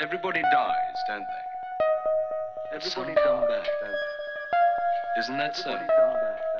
[0.00, 2.76] Everybody dies, don't they?
[2.76, 5.20] Everybody come back, don't they?
[5.20, 5.78] Isn't that so?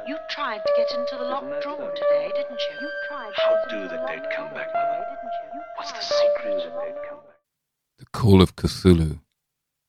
[0.07, 2.77] You tried to get into the locked drawer today, didn't you?
[2.83, 3.33] You tried.
[3.37, 5.07] How do the dead come back, Mother?
[5.77, 7.39] What's the secret of the dead come back?
[7.99, 9.21] The Call of Cthulhu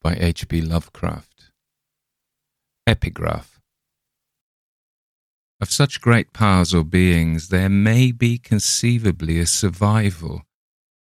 [0.02, 0.62] by H.P.
[0.62, 1.52] Lovecraft.
[2.88, 3.60] Epigraph.
[5.60, 10.44] Of such great powers or beings, there may be conceivably a survival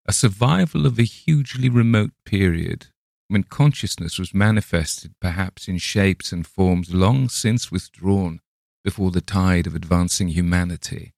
[0.08, 2.86] a survival of a hugely remote period
[3.28, 8.40] when consciousness was manifested perhaps in shapes and forms long since withdrawn
[8.84, 11.12] before the tide of advancing humanity,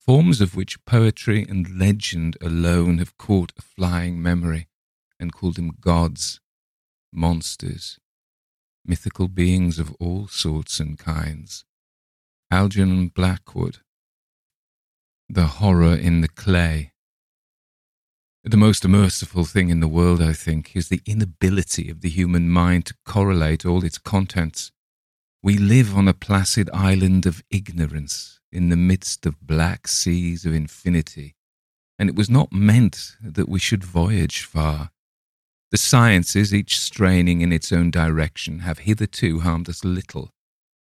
[0.00, 4.66] forms of which poetry and legend alone have caught a flying memory
[5.20, 6.40] and called them gods,
[7.12, 8.00] monsters,
[8.84, 11.64] mythical beings of all sorts and kinds.
[12.50, 13.78] Algernon Blackwood.
[15.28, 16.93] The horror in the clay
[18.50, 22.50] the most merciful thing in the world, I think, is the inability of the human
[22.50, 24.70] mind to correlate all its contents.
[25.42, 30.52] We live on a placid island of ignorance in the midst of black seas of
[30.52, 31.36] infinity,
[31.98, 34.90] and it was not meant that we should voyage far.
[35.70, 40.30] The sciences, each straining in its own direction, have hitherto harmed us little,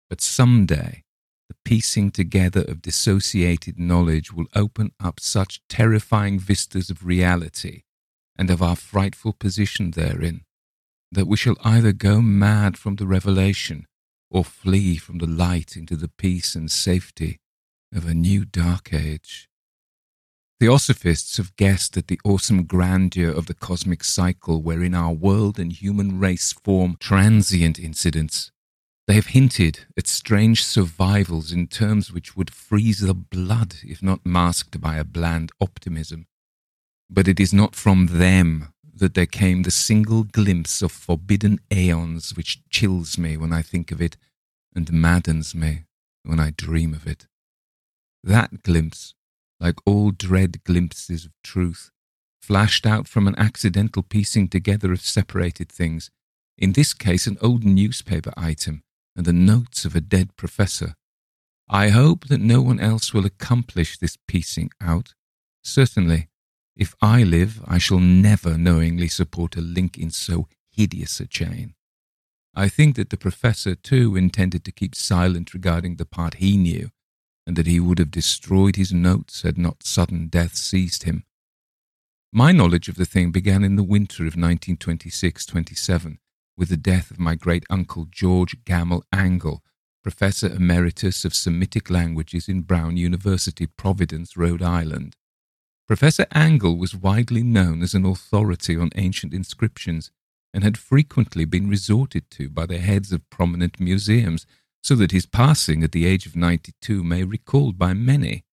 [0.09, 1.03] but some day
[1.49, 7.83] the piecing together of dissociated knowledge will open up such terrifying vistas of reality
[8.37, 10.41] and of our frightful position therein
[11.11, 13.85] that we shall either go mad from the revelation
[14.31, 17.39] or flee from the light into the peace and safety
[17.95, 19.47] of a new dark age.
[20.59, 25.71] Theosophists have guessed at the awesome grandeur of the cosmic cycle wherein our world and
[25.71, 28.51] human race form transient incidents
[29.05, 34.25] they have hinted at strange survivals in terms which would freeze the blood if not
[34.25, 36.25] masked by a bland optimism.
[37.09, 42.35] But it is not from them that there came the single glimpse of forbidden aeons
[42.35, 44.15] which chills me when I think of it
[44.73, 45.83] and maddens me
[46.23, 47.27] when I dream of it.
[48.23, 49.15] That glimpse,
[49.59, 51.91] like all dread glimpses of truth,
[52.41, 56.09] flashed out from an accidental piecing together of separated things,
[56.57, 58.83] in this case an old newspaper item
[59.15, 60.95] and the notes of a dead professor.
[61.69, 65.13] I hope that no one else will accomplish this piecing out.
[65.63, 66.29] Certainly,
[66.75, 71.75] if I live, I shall never knowingly support a link in so hideous a chain.
[72.55, 76.89] I think that the professor, too, intended to keep silent regarding the part he knew,
[77.47, 81.23] and that he would have destroyed his notes had not sudden death seized him.
[82.31, 86.19] My knowledge of the thing began in the winter of 1926 27,
[86.57, 89.63] with the death of my great uncle George Gammell Angell,
[90.03, 95.15] Professor Emeritus of Semitic Languages in Brown University, Providence, Rhode Island.
[95.87, 100.11] Professor Angell was widely known as an authority on ancient inscriptions
[100.53, 104.45] and had frequently been resorted to by the heads of prominent museums,
[104.83, 108.43] so that his passing at the age of 92 may recalled by many.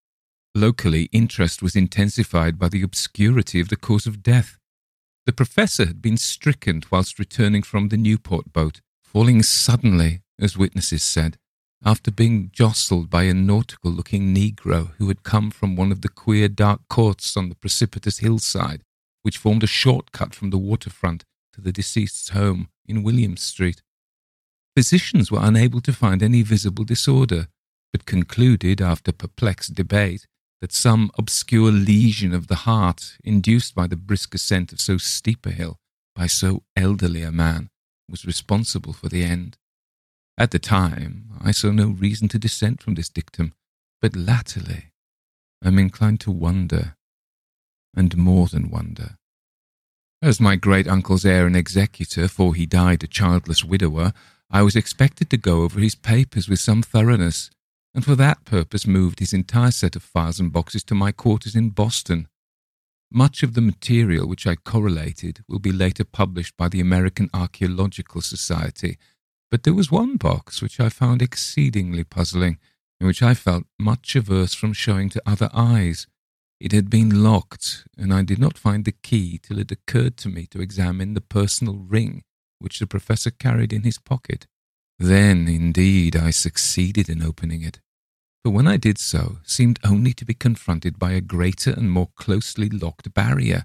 [0.54, 4.56] Locally, interest was intensified by the obscurity of the cause of death,
[5.26, 11.02] the professor had been stricken whilst returning from the Newport boat, falling suddenly, as witnesses
[11.02, 11.36] said,
[11.84, 16.08] after being jostled by a nautical looking negro who had come from one of the
[16.08, 18.82] queer dark courts on the precipitous hillside,
[19.22, 23.82] which formed a short cut from the waterfront to the deceased's home in Williams Street.
[24.76, 27.48] Physicians were unable to find any visible disorder,
[27.92, 30.26] but concluded, after perplexed debate,
[30.60, 35.46] that some obscure lesion of the heart, induced by the brisk ascent of so steep
[35.46, 35.78] a hill
[36.14, 37.70] by so elderly a man,
[38.10, 39.56] was responsible for the end.
[40.36, 43.54] At the time, I saw no reason to dissent from this dictum,
[44.00, 44.90] but latterly
[45.62, 46.96] I am inclined to wonder,
[47.94, 49.16] and more than wonder.
[50.22, 54.12] As my great uncle's heir and executor, for he died a childless widower,
[54.50, 57.50] I was expected to go over his papers with some thoroughness,
[57.94, 61.56] and for that purpose moved his entire set of files and boxes to my quarters
[61.56, 62.28] in Boston.
[63.10, 68.20] Much of the material which I correlated will be later published by the American Archaeological
[68.20, 68.98] Society,
[69.50, 72.58] but there was one box which I found exceedingly puzzling,
[73.00, 76.06] and which I felt much averse from showing to other eyes.
[76.60, 80.28] It had been locked, and I did not find the key till it occurred to
[80.28, 82.22] me to examine the personal ring
[82.60, 84.46] which the professor carried in his pocket.
[85.00, 87.80] Then, indeed, I succeeded in opening it,
[88.44, 92.10] but when I did so, seemed only to be confronted by a greater and more
[92.16, 93.64] closely locked barrier.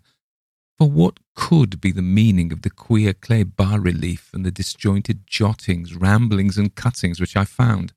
[0.78, 5.28] For what could be the meaning of the queer clay bas relief and the disjointed
[5.28, 7.92] jottings, ramblings, and cuttings which I found?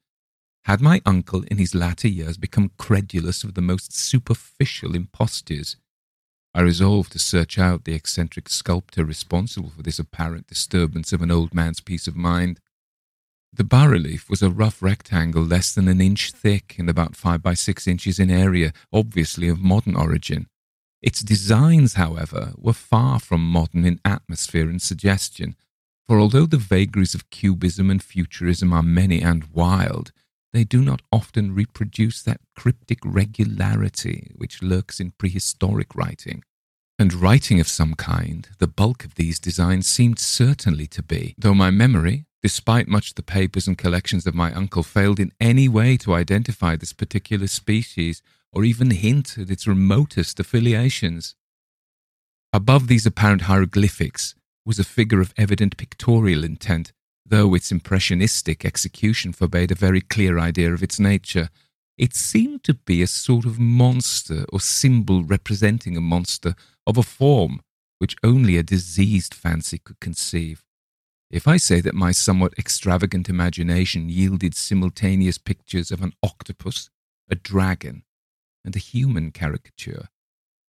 [0.64, 5.76] Had my uncle in his latter years become credulous of the most superficial impostures?
[6.54, 11.30] I resolved to search out the eccentric sculptor responsible for this apparent disturbance of an
[11.30, 12.58] old man's peace of mind.
[13.52, 17.42] The bas relief was a rough rectangle less than an inch thick and about five
[17.42, 20.46] by six inches in area, obviously of modern origin.
[21.00, 25.56] Its designs, however, were far from modern in atmosphere and suggestion,
[26.06, 30.12] for although the vagaries of cubism and futurism are many and wild,
[30.52, 36.42] they do not often reproduce that cryptic regularity which lurks in prehistoric writing.
[36.98, 41.54] And writing of some kind, the bulk of these designs seemed certainly to be, though
[41.54, 45.96] my memory, despite much the papers and collections of my uncle, failed in any way
[45.96, 51.34] to identify this particular species or even hint at its remotest affiliations.
[52.52, 56.92] Above these apparent hieroglyphics was a figure of evident pictorial intent,
[57.26, 61.50] though its impressionistic execution forbade a very clear idea of its nature.
[61.98, 66.54] It seemed to be a sort of monster or symbol representing a monster
[66.86, 67.60] of a form
[67.98, 70.64] which only a diseased fancy could conceive.
[71.30, 76.88] If I say that my somewhat extravagant imagination yielded simultaneous pictures of an octopus,
[77.30, 78.04] a dragon,
[78.64, 80.08] and a human caricature,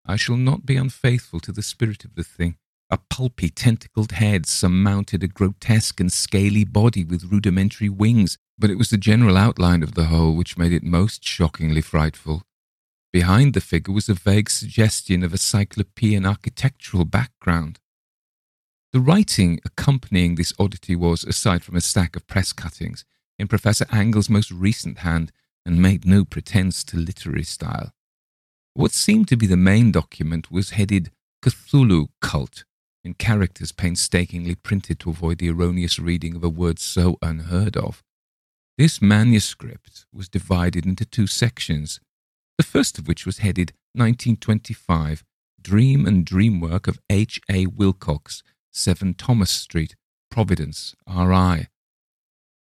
[0.05, 2.57] I shall not be unfaithful to the spirit of the thing.
[2.89, 8.77] A pulpy, tentacled head surmounted a grotesque and scaly body with rudimentary wings, but it
[8.77, 12.43] was the general outline of the whole which made it most shockingly frightful.
[13.13, 17.79] Behind the figure was a vague suggestion of a cyclopean architectural background.
[18.91, 23.05] The writing accompanying this oddity was, aside from a stack of press cuttings,
[23.37, 25.31] in Professor Angell's most recent hand
[25.63, 27.93] and made no pretense to literary style.
[28.73, 31.11] What seemed to be the main document was headed
[31.43, 32.63] Cthulhu Cult
[33.03, 38.03] in characters painstakingly printed to avoid the erroneous reading of a word so unheard of.
[38.77, 41.99] This manuscript was divided into two sections,
[42.57, 45.23] the first of which was headed 1925
[45.61, 47.39] Dream and Dream Work of H.
[47.51, 47.65] A.
[47.65, 49.95] Wilcox, 7 Thomas Street,
[50.29, 51.67] Providence, R.I.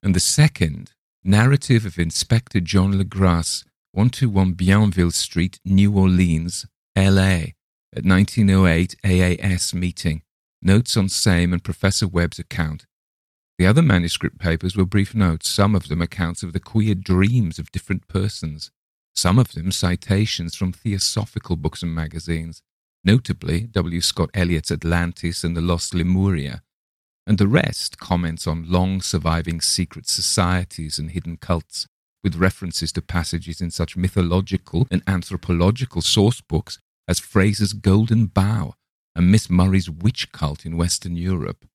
[0.03, 0.93] And the second,
[1.23, 6.67] Narrative of Inspector John Legrasse, 121 Bienville Street, New Orleans,
[6.97, 7.55] L.A.,
[7.95, 10.23] at 1908 AAS meeting,
[10.63, 12.87] notes on same and Professor Webb's account.
[13.59, 17.59] The other manuscript papers were brief notes, some of them accounts of the queer dreams
[17.59, 18.71] of different persons,
[19.15, 22.63] some of them citations from theosophical books and magazines,
[23.05, 24.01] notably W.
[24.01, 26.63] Scott Elliot's Atlantis and the Lost Lemuria,
[27.27, 31.87] and the rest comments on long surviving secret societies and hidden cults,
[32.23, 38.75] with references to passages in such mythological and anthropological source books as Frazer's Golden Bough
[39.15, 41.67] and Miss Murray's Witch Cult in Western Europe.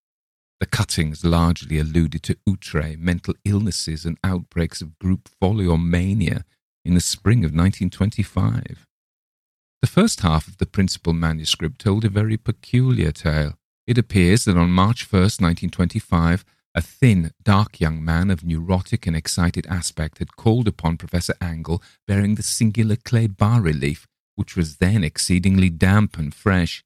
[0.59, 6.45] The cuttings largely alluded to outre, mental illnesses, and outbreaks of group folly or mania
[6.85, 8.84] in the spring of 1925.
[9.85, 13.53] The first half of the principal manuscript told a very peculiar tale.
[13.85, 16.43] It appears that on March 1st, 1925,
[16.73, 21.83] a thin, dark young man of neurotic and excited aspect had called upon Professor Angell
[22.07, 26.83] bearing the singular clay bas relief, which was then exceedingly damp and fresh.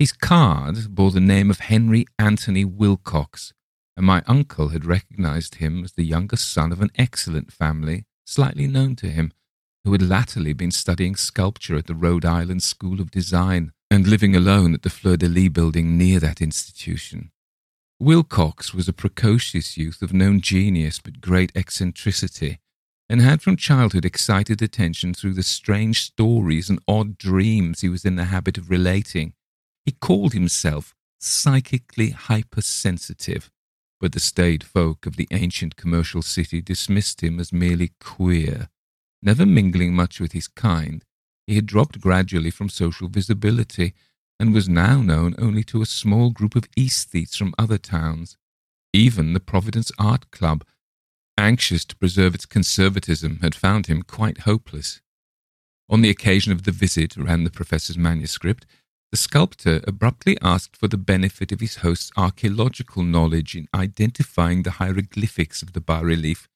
[0.00, 3.52] His card bore the name of Henry Anthony Wilcox,
[3.96, 8.66] and my uncle had recognized him as the youngest son of an excellent family, slightly
[8.66, 9.32] known to him,
[9.84, 14.34] who had latterly been studying sculpture at the Rhode Island School of Design and living
[14.34, 17.30] alone at the Fleur de Lis building near that institution.
[17.98, 22.58] Wilcox was a precocious youth of known genius but great eccentricity,
[23.08, 28.04] and had from childhood excited attention through the strange stories and odd dreams he was
[28.04, 29.34] in the habit of relating.
[29.84, 33.50] He called himself psychically hypersensitive,
[34.00, 38.68] but the staid folk of the ancient commercial city dismissed him as merely queer.
[39.22, 41.04] Never mingling much with his kind,
[41.46, 43.94] he had dropped gradually from social visibility
[44.40, 48.36] and was now known only to a small group of aesthetes from other towns.
[48.92, 50.64] Even the Providence Art Club,
[51.38, 55.00] anxious to preserve its conservatism, had found him quite hopeless.
[55.88, 58.66] On the occasion of the visit, ran the professor's manuscript,
[59.10, 64.72] the sculptor abruptly asked for the benefit of his host's archaeological knowledge in identifying the
[64.72, 66.48] hieroglyphics of the bas relief.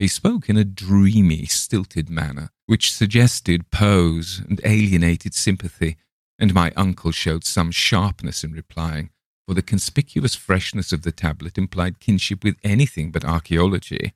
[0.00, 5.98] He spoke in a dreamy, stilted manner, which suggested pose and alienated sympathy,
[6.38, 9.10] and my uncle showed some sharpness in replying,
[9.46, 14.14] for the conspicuous freshness of the tablet implied kinship with anything but archaeology.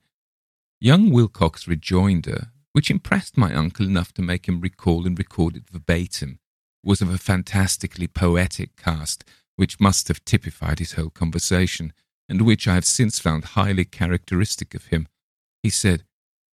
[0.81, 5.69] Young Wilcox's rejoinder, which impressed my uncle enough to make him recall and record it
[5.71, 6.39] verbatim,
[6.83, 9.23] was of a fantastically poetic cast,
[9.55, 11.93] which must have typified his whole conversation,
[12.27, 15.07] and which I have since found highly characteristic of him.
[15.65, 16.03] He said,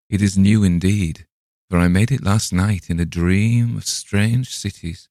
[0.08, 1.26] It is new indeed,
[1.68, 5.10] for I made it last night in a dream of strange cities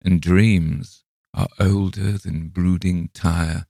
[0.00, 1.02] and dreams
[1.34, 3.66] are older than brooding Tyre,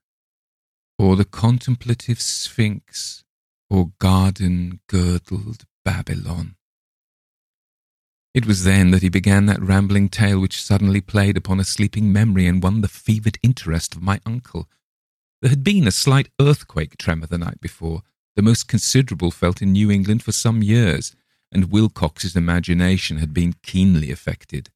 [0.98, 3.24] or the contemplative Sphinx,
[3.70, 6.56] or garden girdled Babylon.
[8.34, 12.12] It was then that he began that rambling tale which suddenly played upon a sleeping
[12.12, 14.68] memory and won the fevered interest of my uncle.
[15.40, 18.02] There had been a slight earthquake tremor the night before,
[18.36, 21.14] the most considerable felt in New England for some years,
[21.52, 24.70] and Wilcox's imagination had been keenly affected.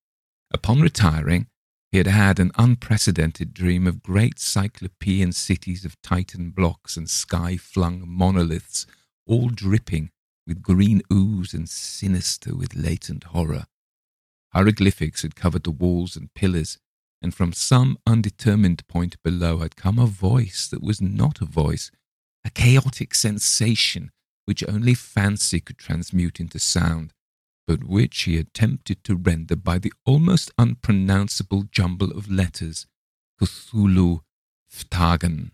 [0.50, 1.46] Upon retiring,
[1.90, 7.56] he had had an unprecedented dream of great cyclopean cities of Titan blocks and sky
[7.56, 8.86] flung monoliths,
[9.26, 10.10] all dripping
[10.46, 13.66] with green ooze and sinister with latent horror.
[14.52, 16.78] Hieroglyphics had covered the walls and pillars,
[17.22, 21.90] and from some undetermined point below had come a voice that was not a voice,
[22.46, 24.12] a chaotic sensation
[24.44, 27.12] which only fancy could transmute into sound,
[27.66, 32.86] but which he attempted to render by the almost unpronounceable jumble of letters
[33.42, 34.20] Cthulhu
[34.72, 35.50] fhtagn.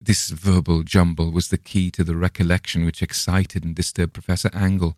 [0.00, 4.96] This verbal jumble was the key to the recollection which excited and disturbed Professor Angell.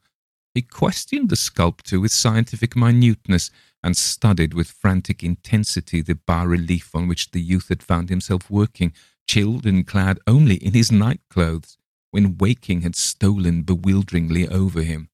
[0.54, 3.50] He questioned the sculptor with scientific minuteness
[3.82, 8.48] and studied with frantic intensity the bas relief on which the youth had found himself
[8.48, 8.92] working,
[9.26, 11.78] chilled and clad only in his night clothes,
[12.10, 15.08] when waking had stolen bewilderingly over him.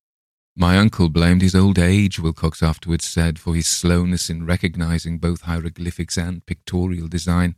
[0.56, 5.42] My uncle blamed his old age, Wilcox afterwards said, for his slowness in recognizing both
[5.42, 7.54] hieroglyphics and pictorial design.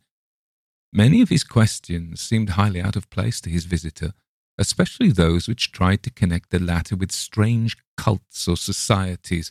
[0.92, 4.12] Many of his questions seemed highly out of place to his visitor,
[4.58, 9.50] especially those which tried to connect the latter with strange cults or societies,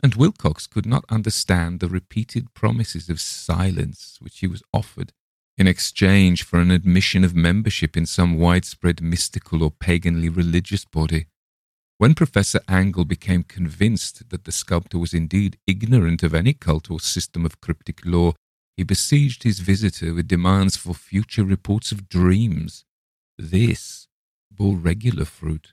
[0.00, 5.12] and Wilcox could not understand the repeated promises of silence which he was offered
[5.56, 11.26] in exchange for an admission of membership in some widespread mystical or paganly religious body.
[11.98, 16.98] When Professor Angell became convinced that the sculptor was indeed ignorant of any cult or
[16.98, 18.34] system of cryptic lore,
[18.76, 22.84] he besieged his visitor with demands for future reports of dreams.
[23.38, 24.08] This
[24.50, 25.72] bore regular fruit.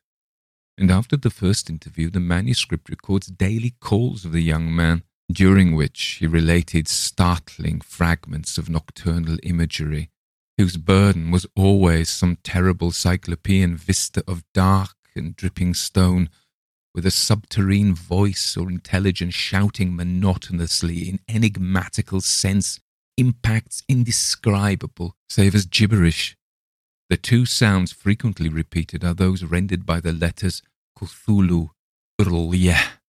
[0.78, 5.76] And after the first interview, the manuscript records daily calls of the young man, during
[5.76, 10.10] which he related startling fragments of nocturnal imagery,
[10.58, 16.30] whose burden was always some terrible cyclopean vista of dark and dripping stone,
[16.94, 22.80] with a subterranean voice or intelligence shouting monotonously in enigmatical sense
[23.18, 26.36] impacts indescribable, save as gibberish.
[27.10, 30.62] The two sounds frequently repeated are those rendered by the letters
[30.98, 31.70] Cthulhu,
[32.20, 33.01] R'lyeh.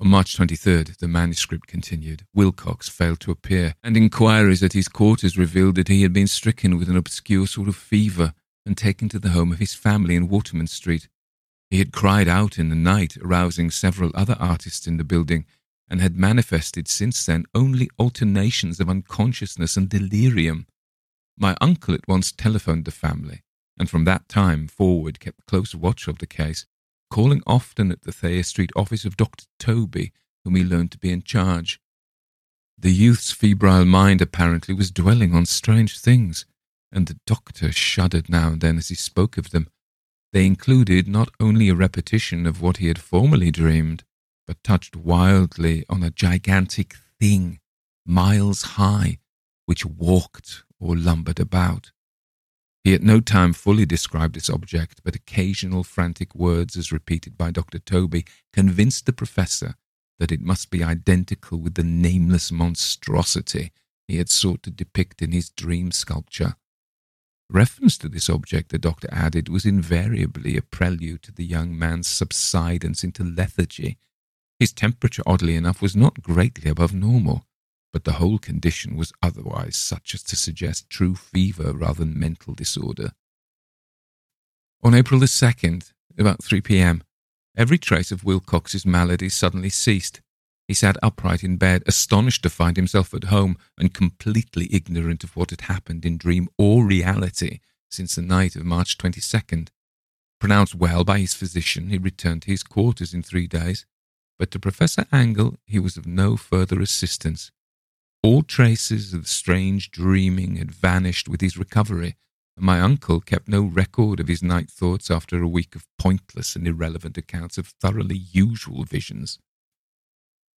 [0.00, 2.24] On March 23rd, the manuscript continued.
[2.32, 6.78] Wilcox failed to appear, and inquiries at his quarters revealed that he had been stricken
[6.78, 8.32] with an obscure sort of fever
[8.64, 11.08] and taken to the home of his family in Waterman Street.
[11.68, 15.44] He had cried out in the night, arousing several other artists in the building,
[15.90, 20.68] and had manifested since then only alternations of unconsciousness and delirium.
[21.36, 23.42] My uncle at once telephoned the family,
[23.76, 26.66] and from that time forward kept close watch of the case,
[27.10, 29.46] calling often at the Thayer Street office of Dr.
[29.58, 30.12] Tobey,
[30.44, 31.80] whom he learned to be in charge.
[32.78, 36.46] The youth's febrile mind apparently was dwelling on strange things,
[36.92, 39.68] and the doctor shuddered now and then as he spoke of them.
[40.32, 44.04] They included not only a repetition of what he had formerly dreamed,
[44.46, 47.60] but touched wildly on a gigantic thing,
[48.06, 49.18] miles high,
[49.66, 51.92] which walked or lumbered about.
[52.84, 57.50] He at no time fully described this object, but occasional frantic words, as repeated by
[57.50, 57.78] Dr.
[57.78, 59.74] Tobey, convinced the professor
[60.18, 63.72] that it must be identical with the nameless monstrosity
[64.06, 66.56] he had sought to depict in his dream sculpture.
[67.50, 72.08] Reference to this object, the doctor added, was invariably a prelude to the young man's
[72.08, 73.98] subsidence into lethargy
[74.58, 77.44] his temperature, oddly enough, was not greatly above normal,
[77.92, 82.54] but the whole condition was otherwise such as to suggest true fever rather than mental
[82.54, 83.12] disorder.
[84.82, 87.02] On April the 2nd, about 3 p.m.,
[87.56, 90.20] every trace of Wilcox's malady suddenly ceased.
[90.66, 95.34] He sat upright in bed, astonished to find himself at home and completely ignorant of
[95.34, 99.68] what had happened in dream or reality since the night of March 22nd.
[100.38, 103.86] Pronounced well by his physician, he returned to his quarters in three days
[104.38, 107.50] but to Professor Angell he was of no further assistance.
[108.22, 112.16] All traces of the strange dreaming had vanished with his recovery,
[112.56, 116.56] and my uncle kept no record of his night thoughts after a week of pointless
[116.56, 119.38] and irrelevant accounts of thoroughly usual visions.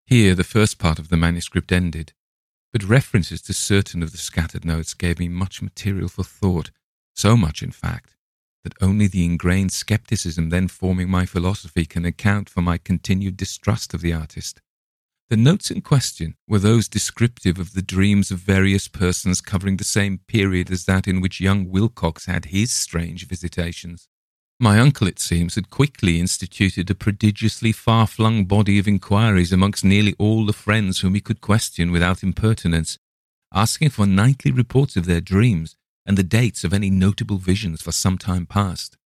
[0.07, 2.13] Here the first part of the manuscript ended,
[2.73, 6.71] but references to certain of the scattered notes gave me much material for thought,
[7.15, 8.15] so much, in fact,
[8.63, 13.93] that only the ingrained skepticism then forming my philosophy can account for my continued distrust
[13.93, 14.61] of the artist.
[15.31, 19.85] The notes in question were those descriptive of the dreams of various persons covering the
[19.85, 24.09] same period as that in which young Wilcox had his strange visitations.
[24.59, 29.85] My uncle, it seems, had quickly instituted a prodigiously far flung body of inquiries amongst
[29.85, 32.97] nearly all the friends whom he could question without impertinence,
[33.53, 37.93] asking for nightly reports of their dreams and the dates of any notable visions for
[37.93, 38.97] some time past.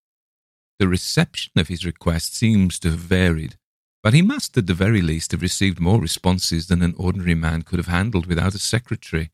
[0.80, 3.58] The reception of his request seems to have varied,
[4.06, 7.64] but he must at the very least have received more responses than an ordinary man
[7.64, 9.32] could have handled without a secretary.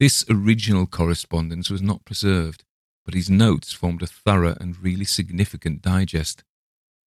[0.00, 2.64] This original correspondence was not preserved,
[3.04, 6.42] but his notes formed a thorough and really significant digest.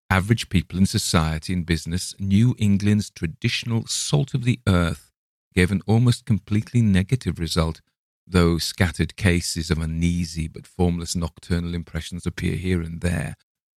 [0.10, 5.12] Average people in society and business, New England's traditional salt of the earth
[5.54, 7.82] gave an almost completely negative result,
[8.26, 13.36] though scattered cases of uneasy but formless nocturnal impressions appear here and there.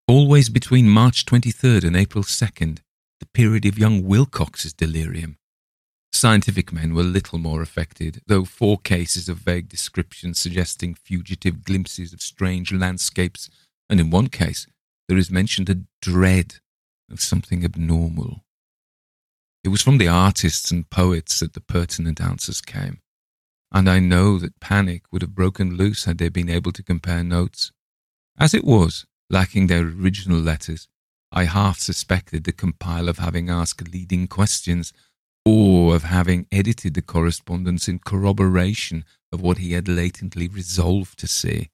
[0.07, 2.81] Always between March 23rd and April 2nd,
[3.19, 5.37] the period of young Wilcox's delirium.
[6.11, 12.13] Scientific men were little more affected, though four cases of vague description suggesting fugitive glimpses
[12.13, 13.49] of strange landscapes,
[13.89, 14.67] and in one case
[15.07, 16.55] there is mentioned a dread
[17.11, 18.43] of something abnormal.
[19.63, 22.99] It was from the artists and poets that the pertinent answers came,
[23.71, 27.23] and I know that panic would have broken loose had they been able to compare
[27.23, 27.71] notes.
[28.39, 30.87] As it was, lacking their original letters,
[31.31, 34.93] I half suspected the compiler of having asked leading questions
[35.45, 41.27] or of having edited the correspondence in corroboration of what he had latently resolved to
[41.27, 41.69] say.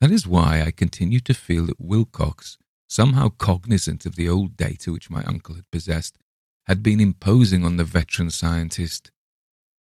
[0.00, 4.92] That is why I continue to feel that Wilcox, somehow cognizant of the old data
[4.92, 6.18] which my uncle had possessed,
[6.66, 9.10] had been imposing on the veteran scientist.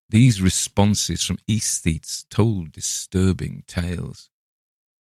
[0.10, 4.30] These responses from aesthetes told disturbing tales.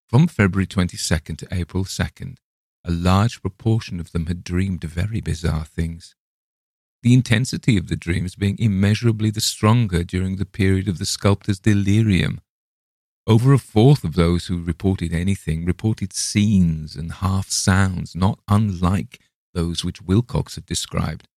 [0.07, 2.37] From February 22nd to April 2nd,
[2.85, 6.15] a large proportion of them had dreamed very bizarre things.
[7.01, 11.59] The intensity of the dreams being immeasurably the stronger during the period of the sculptor's
[11.59, 12.39] delirium.
[13.25, 19.19] Over a fourth of those who reported anything reported scenes and half sounds not unlike
[19.53, 21.27] those which Wilcox had described,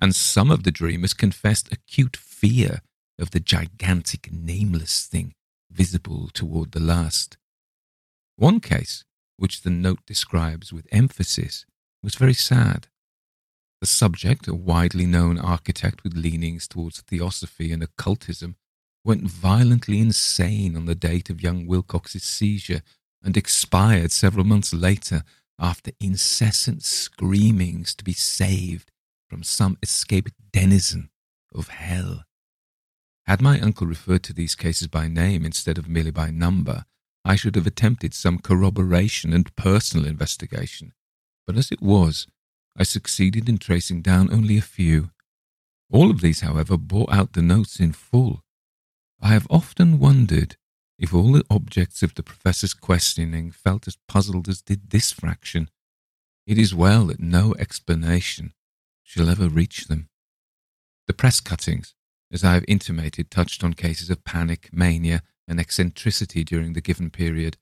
[0.00, 2.80] and some of the dreamers confessed acute fear
[3.18, 5.32] of the gigantic nameless thing
[5.70, 7.36] visible toward the last.
[8.36, 9.04] One case
[9.36, 11.66] which the note describes with emphasis,
[12.02, 12.88] was very sad.
[13.80, 18.56] The subject, a widely known architect with leanings towards theosophy and occultism,
[19.04, 22.82] went violently insane on the date of young Wilcox's seizure
[23.22, 25.22] and expired several months later
[25.58, 28.90] after incessant screamings to be saved
[29.28, 31.10] from some escaped denizen
[31.54, 32.24] of hell.
[33.26, 36.84] Had my uncle referred to these cases by name instead of merely by number,
[37.26, 40.92] I should have attempted some corroboration and personal investigation,
[41.44, 42.28] but as it was,
[42.76, 45.10] I succeeded in tracing down only a few.
[45.90, 48.44] All of these, however, bore out the notes in full.
[49.20, 50.56] I have often wondered
[51.00, 55.68] if all the objects of the professor's questioning felt as puzzled as did this fraction.
[56.46, 58.52] It is well that no explanation
[59.02, 60.10] shall ever reach them.
[61.08, 61.96] The press cuttings,
[62.30, 67.10] as I have intimated, touched on cases of panic, mania, and eccentricity during the given
[67.10, 67.56] period.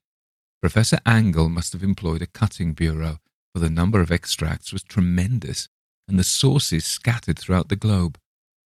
[0.60, 3.18] Professor Angell must have employed a cutting bureau,
[3.52, 5.68] for the number of extracts was tremendous,
[6.08, 8.18] and the sources scattered throughout the globe.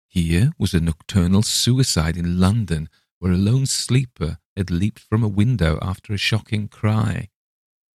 [0.09, 5.29] Here was a nocturnal suicide in London, where a lone sleeper had leaped from a
[5.29, 7.29] window after a shocking cry.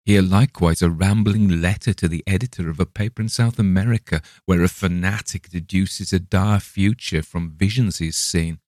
[0.06, 4.62] Here likewise a rambling letter to the editor of a paper in South America, where
[4.62, 8.60] a fanatic deduces a dire future from visions he has seen.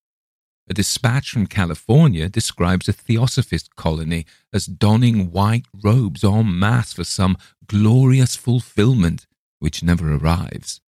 [0.68, 7.04] A dispatch from California describes a theosophist colony as donning white robes en masse for
[7.04, 9.28] some glorious fulfillment
[9.60, 10.82] which never arrives,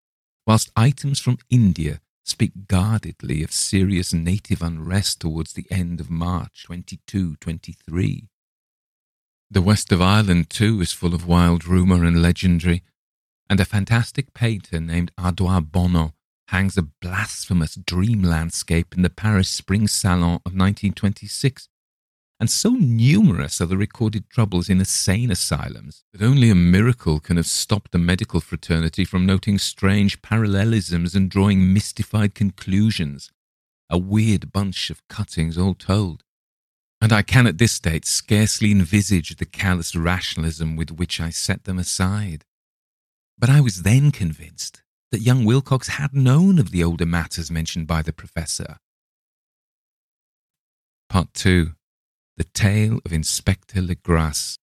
[0.48, 6.66] whilst items from India speak guardedly of serious native unrest towards the end of March
[6.66, 8.28] 2223.
[9.50, 12.84] The west of Ireland, too, is full of wild rumour and legendary,
[13.50, 16.14] and a fantastic painter named Ardois Bonnot
[16.48, 21.68] hangs a blasphemous dream landscape in the Paris Spring Salon of 1926.
[22.40, 27.36] And so numerous are the recorded troubles in insane asylums that only a miracle can
[27.38, 33.32] have stopped the medical fraternity from noting strange parallelisms and drawing mystified conclusions.
[33.90, 36.24] A weird bunch of cuttings, all told.
[37.02, 41.64] And I can at this date scarcely envisage the callous rationalism with which I set
[41.64, 42.46] them aside.
[43.38, 47.88] But I was then convinced that young Wilcox had known of the older matters mentioned
[47.88, 48.78] by the professor.
[51.10, 51.72] Part 2
[52.36, 54.58] The Tale of Inspector Legrasse.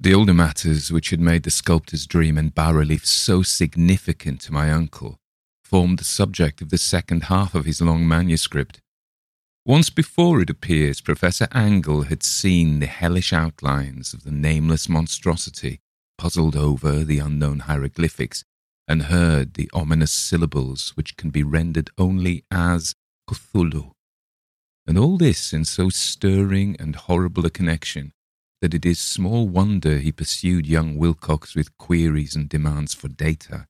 [0.00, 4.52] The older matters which had made the sculptor's dream and bas relief so significant to
[4.52, 5.18] my uncle
[5.64, 8.80] formed the subject of the second half of his long manuscript.
[9.64, 15.80] Once before it appears, Professor Angell had seen the hellish outlines of the nameless monstrosity,
[16.16, 18.44] puzzled over the unknown hieroglyphics,
[18.88, 22.94] and heard the ominous syllables which can be rendered only as
[23.28, 23.92] Cthulhu.
[24.86, 28.12] And all this in so stirring and horrible a connection
[28.62, 33.66] that it is small wonder he pursued young Wilcox with queries and demands for data.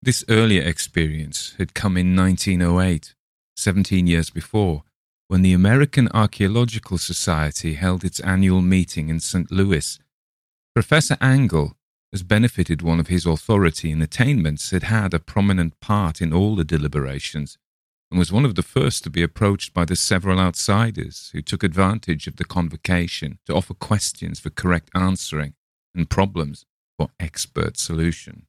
[0.00, 3.14] This earlier experience had come in 1908,
[3.56, 4.84] 17 years before,
[5.26, 9.50] when the American Archaeological Society held its annual meeting in St.
[9.50, 9.98] Louis.
[10.74, 11.76] Professor Angell,
[12.12, 16.56] as benefited one of his authority and attainments, had had a prominent part in all
[16.56, 17.58] the deliberations,
[18.10, 21.62] and was one of the first to be approached by the several outsiders who took
[21.62, 25.54] advantage of the convocation to offer questions for correct answering
[25.94, 26.64] and problems
[26.96, 28.46] for expert solution.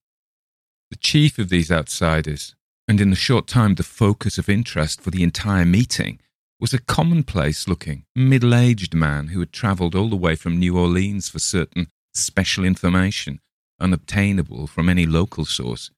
[0.89, 2.55] The chief of these outsiders,
[2.87, 6.19] and in a short time the focus of interest for the entire meeting,
[6.61, 10.77] was a commonplace looking, middle aged man who had travelled all the way from New
[10.77, 13.39] Orleans for certain special information
[13.79, 15.91] unobtainable from any local source.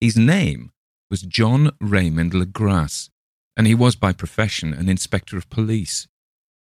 [0.00, 0.72] His name
[1.10, 3.10] was John Raymond Legrasse,
[3.56, 6.08] and he was by profession an inspector of police.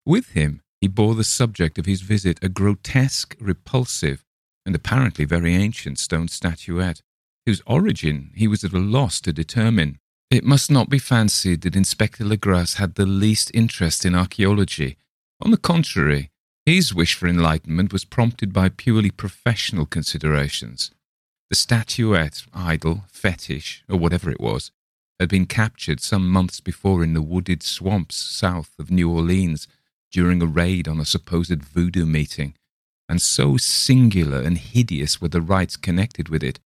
[0.07, 4.25] With him, he bore the subject of his visit a grotesque, repulsive,
[4.67, 7.03] and apparently very ancient stone statuette
[7.47, 9.99] whose origin he was at a loss to determine.
[10.31, 14.97] It must not be fancied that Inspector Legrasse had the least interest in archaeology.
[15.41, 16.31] On the contrary,
[16.67, 20.91] his wish for enlightenment was prompted by purely professional considerations.
[21.51, 24.71] The statuette, idol, fetish, or whatever it was,
[25.21, 29.69] had been captured some months before in the wooded swamps south of New Orleans
[30.11, 32.55] during a raid on a supposed voodoo meeting,
[33.09, 36.61] and so singular and hideous were the rites connected with it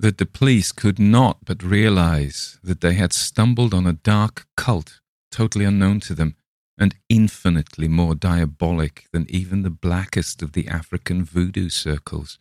[0.00, 5.00] that the police could not but realize that they had stumbled on a dark cult
[5.30, 6.36] totally unknown to them
[6.78, 12.38] and infinitely more diabolic than even the blackest of the African voodoo circles.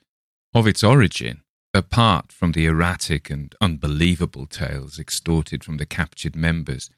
[0.53, 1.41] Of its origin,
[1.73, 6.89] apart from the erratic and unbelievable tales extorted from the captured members,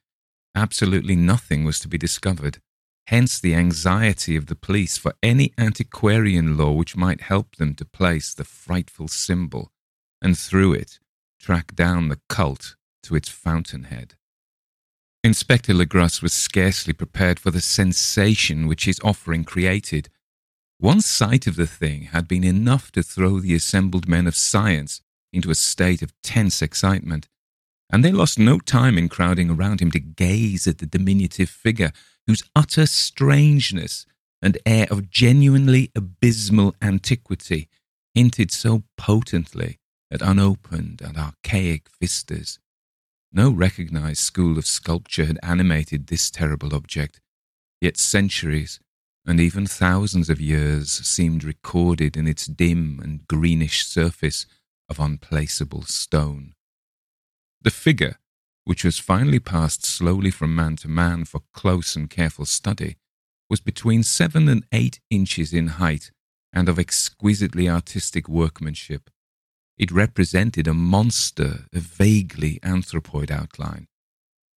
[0.56, 2.60] absolutely nothing was to be discovered.
[3.08, 7.86] Hence the anxiety of the police for any antiquarian law which might help them to
[7.86, 9.72] place the frightful symbol
[10.22, 11.00] and through it
[11.40, 14.16] track down the cult to its fountainhead.
[15.24, 20.10] Inspector Legrasse was scarcely prepared for the sensation which his offering created.
[20.78, 25.02] One sight of the thing had been enough to throw the assembled men of science
[25.34, 27.28] into a state of tense excitement,
[27.92, 31.92] and they lost no time in crowding around him to gaze at the diminutive figure
[32.26, 34.06] whose utter strangeness
[34.42, 37.68] and air of genuinely abysmal antiquity
[38.16, 39.80] hinted so potently
[40.10, 42.58] at unopened and archaic vistas.
[43.32, 47.22] No recognized school of sculpture had animated this terrible object,
[47.80, 48.80] yet centuries
[49.26, 54.48] and even thousands of years seemed recorded in its dim and greenish surface
[54.90, 56.54] of unplaceable stone.
[57.62, 58.18] The figure,
[58.64, 62.98] which was finally passed slowly from man to man for close and careful study,
[63.50, 66.12] was between seven and eight inches in height
[66.52, 69.10] and of exquisitely artistic workmanship.
[69.80, 73.88] It represented a monster of vaguely anthropoid outline,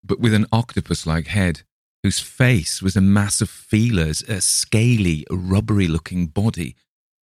[0.03, 1.63] but with an octopus like head,
[2.03, 6.75] whose face was a mass of feelers, a scaly, rubbery looking body,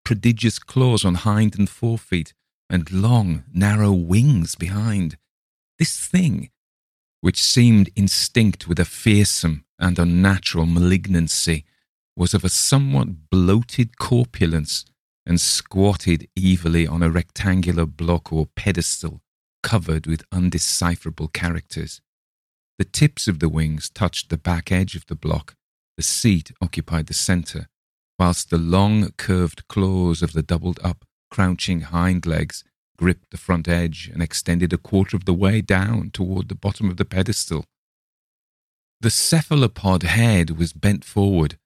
[0.05, 2.31] prodigious claws on hind and forefeet,
[2.69, 5.17] and long, narrow wings behind.
[5.77, 6.51] This thing,
[7.19, 11.65] which seemed instinct with a fearsome and unnatural malignancy,
[12.15, 14.85] was of a somewhat bloated corpulence
[15.29, 19.21] and squatted evilly on a rectangular block or pedestal
[19.61, 22.01] covered with undecipherable characters.
[22.79, 25.53] The tips of the wings touched the back edge of the block,
[25.97, 27.67] the seat occupied the centre,
[28.17, 32.63] whilst the long curved claws of the doubled up, crouching hind legs
[32.97, 36.89] gripped the front edge and extended a quarter of the way down toward the bottom
[36.89, 37.65] of the pedestal.
[38.99, 41.59] The cephalopod head was bent forward,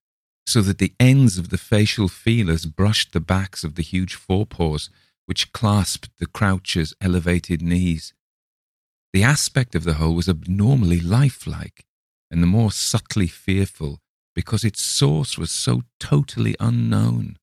[0.45, 4.89] so that the ends of the facial feelers brushed the backs of the huge forepaws
[5.25, 8.13] which clasped the croucher's elevated knees.
[9.13, 11.85] The aspect of the whole was abnormally lifelike,
[12.29, 13.99] and the more subtly fearful
[14.35, 17.37] because its source was so totally unknown.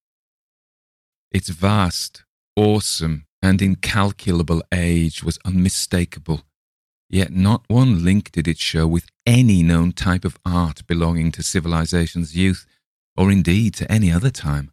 [1.31, 2.25] Its vast,
[2.57, 6.43] awesome, and incalculable age was unmistakable,
[7.09, 11.43] yet not one link did it show with any known type of art belonging to
[11.43, 12.67] civilization's youth
[13.21, 14.73] or indeed to any other time.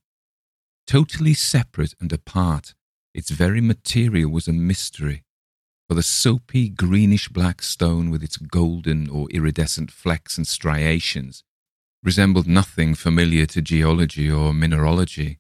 [0.88, 2.76] Totally separate and apart,
[3.14, 5.26] its very material was a mystery.
[5.88, 11.44] for the soapy greenish black stone with its golden or iridescent flecks and striations
[12.04, 15.40] resembled nothing familiar to geology or mineralogy.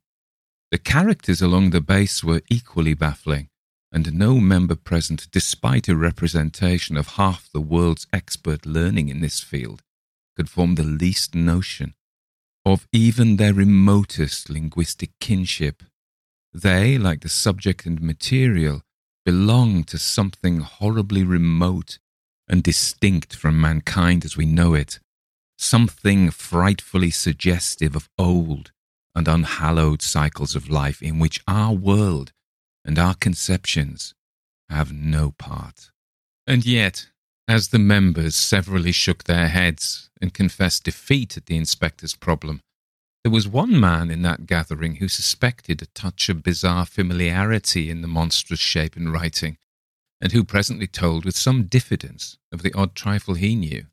[0.71, 3.49] The characters along the base were equally baffling,
[3.91, 9.41] and no member present, despite a representation of half the world's expert learning in this
[9.41, 9.81] field,
[10.37, 11.93] could form the least notion
[12.73, 15.83] of even their remotest linguistic kinship.
[16.53, 18.81] They, like the subject and material,
[19.25, 21.97] belong to something horribly remote
[22.47, 24.99] and distinct from mankind as we know it,
[25.57, 28.71] something frightfully suggestive of old
[29.15, 32.31] and unhallowed cycles of life in which our world
[32.83, 34.13] and our conceptions
[34.69, 35.91] have no part.
[36.45, 37.07] And yet,
[37.47, 42.61] as the members severally shook their heads and confessed defeat at the inspector's problem,
[43.23, 48.01] there was one man in that gathering who suspected a touch of bizarre familiarity in
[48.01, 49.57] the monstrous shape and writing,
[50.21, 53.85] and who presently told with some diffidence of the odd trifle he knew.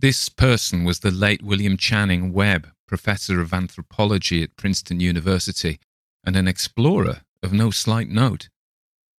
[0.00, 5.78] This person was the late William Channing Webb, professor of anthropology at Princeton University
[6.24, 8.48] and an explorer of no slight note.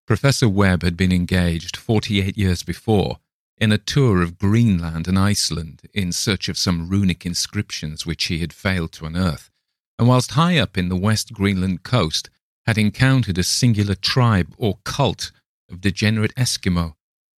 [0.07, 3.19] Professor Webb had been engaged 48 years before
[3.59, 8.39] in a tour of Greenland and Iceland in search of some runic inscriptions which he
[8.39, 9.51] had failed to unearth,
[9.99, 12.31] and whilst high up in the West Greenland coast
[12.67, 15.31] had encountered a singular tribe or cult
[15.71, 16.95] of degenerate Eskimo,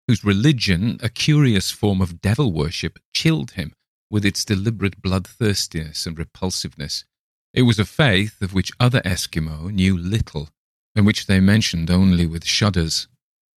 [0.08, 3.72] whose religion, a curious form of devil worship, chilled him
[4.10, 7.04] with its deliberate bloodthirstiness and repulsiveness.
[7.52, 10.50] It was a faith of which other Eskimo knew little,
[10.94, 13.08] and which they mentioned only with shudders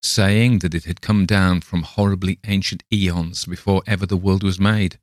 [0.02, 4.60] saying that it had come down from horribly ancient eons before ever the world was
[4.60, 4.98] made.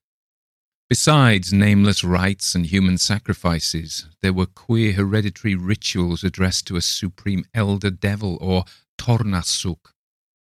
[0.87, 7.43] Besides nameless rites and human sacrifices, there were queer hereditary rituals addressed to a supreme
[7.55, 8.65] elder devil or
[8.99, 9.91] Tornasuk.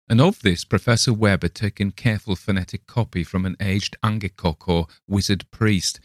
[0.09, 4.87] And of this, Professor Webb had taken careful phonetic copy from an aged Angekok or
[5.07, 5.99] wizard priest,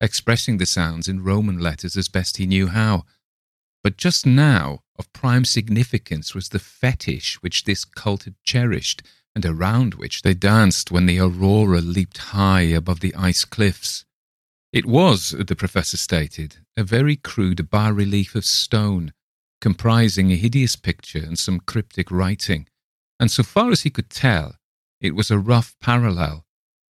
[0.00, 3.04] expressing the sounds in Roman letters as best he knew how.
[3.82, 9.02] But just now, of prime significance was the fetish which this cult had cherished
[9.34, 14.04] and around which they danced when the aurora leaped high above the ice cliffs.
[14.72, 19.14] It was, the professor stated, a very crude bas relief of stone,
[19.60, 22.68] comprising a hideous picture and some cryptic writing,
[23.18, 24.56] and so far as he could tell,
[25.00, 26.44] it was a rough parallel,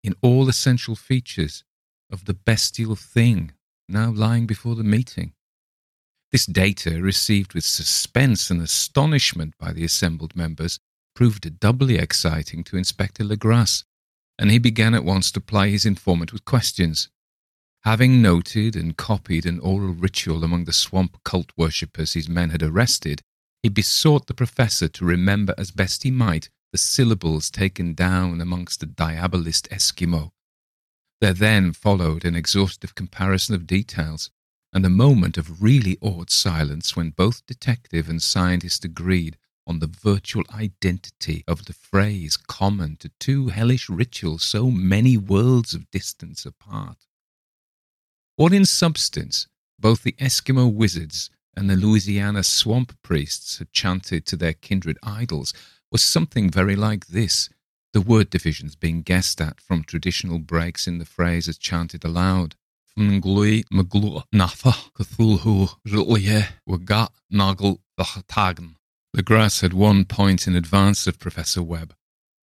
[0.04, 1.64] in all essential features,
[2.12, 3.52] of the bestial thing
[3.88, 5.34] now lying before the meeting.
[6.32, 10.80] This data, received with suspense and astonishment by the assembled members,
[11.16, 13.84] proved doubly exciting to Inspector Legrasse,
[14.38, 17.10] and he began at once to ply his informant with questions.
[17.84, 22.62] Having noted and copied an oral ritual among the swamp cult worshippers his men had
[22.62, 23.22] arrested,
[23.64, 28.80] he besought the professor to remember as best he might the syllables taken down amongst
[28.80, 30.32] the diabolist Eskimo.
[31.20, 34.30] There then followed an exhaustive comparison of details,
[34.72, 39.88] and a moment of really awed silence when both detective and scientist agreed on the
[39.88, 46.46] virtual identity of the phrase common to two hellish rituals so many worlds of distance
[46.46, 47.08] apart.
[48.36, 49.48] What in substance
[49.80, 55.54] both the Eskimo wizards and the Louisiana swamp priests had chanted to their kindred idols
[55.92, 57.50] was something very like this,
[57.94, 62.56] the word divisions being guessed at from traditional breaks in the phrase as chanted aloud.
[63.00, 68.76] Ph'nglui Maglu Nafa Cthulhu R'lyeh Wagat Nagel fhtagn.
[69.16, 71.96] Legrasse had one point in advance of Professor Webb,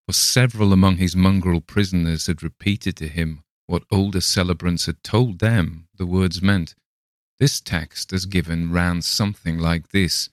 [0.06, 5.40] for several among his mongrel prisoners had repeated to him what older celebrants had told
[5.40, 6.74] them the words meant.
[7.38, 10.30] This text, as given, ran something like this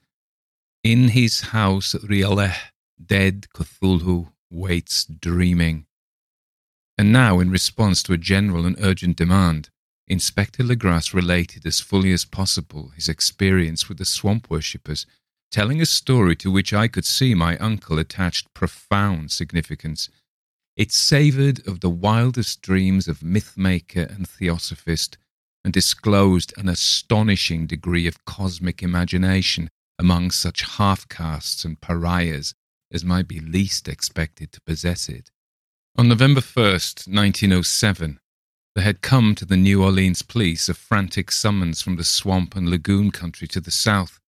[0.82, 2.56] In his house, at R'lyeh,
[3.04, 5.84] dead Cthulhu waits dreaming.
[6.96, 9.68] And now, in response to a general and urgent demand,
[10.06, 15.06] Inspector Legrasse related as fully as possible his experience with the swamp worshippers,
[15.50, 20.08] telling a story to which I could see my uncle attached profound significance.
[20.76, 25.16] It savoured of the wildest dreams of mythmaker and theosophist,
[25.64, 32.54] and disclosed an astonishing degree of cosmic imagination among such half castes and pariahs
[32.92, 35.30] as might be least expected to possess it.
[35.96, 38.18] On November 1st, 1907,
[38.74, 42.68] there had come to the New Orleans police a frantic summons from the swamp and
[42.68, 44.20] lagoon country to the south.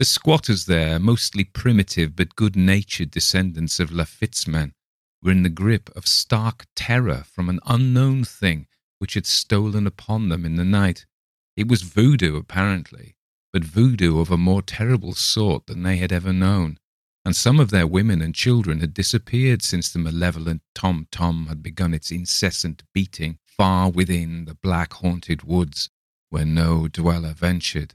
[0.00, 4.72] The squatters there, mostly primitive but good natured descendants of Lafitte's men,
[5.22, 8.66] were in the grip of stark terror from an unknown thing
[8.98, 11.06] which had stolen upon them in the night.
[11.56, 13.14] It was voodoo, apparently,
[13.52, 16.78] but voodoo of a more terrible sort than they had ever known,
[17.24, 21.62] and some of their women and children had disappeared since the malevolent tom tom had
[21.62, 25.88] begun its incessant beating far within the black haunted woods
[26.30, 27.94] where no dweller ventured.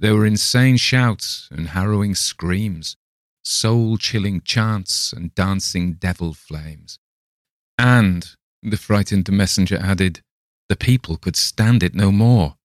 [0.00, 2.96] There were insane shouts and harrowing screams,
[3.44, 6.98] soul chilling chants and dancing devil flames.
[7.78, 10.22] And, the frightened messenger added,
[10.68, 12.56] the people could stand it no more.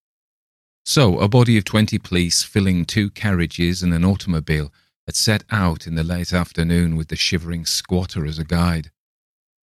[0.85, 4.71] So, a body of twenty police filling two carriages and an automobile
[5.05, 8.91] had set out in the late afternoon with the shivering squatter as a guide.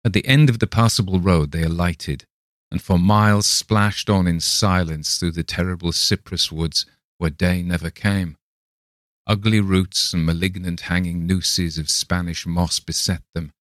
[0.05, 2.25] At the end of the passable road they alighted,
[2.73, 6.87] and for miles splashed on in silence through the terrible cypress woods
[7.19, 8.39] where day never came.
[9.27, 13.53] Ugly roots and malignant hanging nooses of Spanish moss beset them,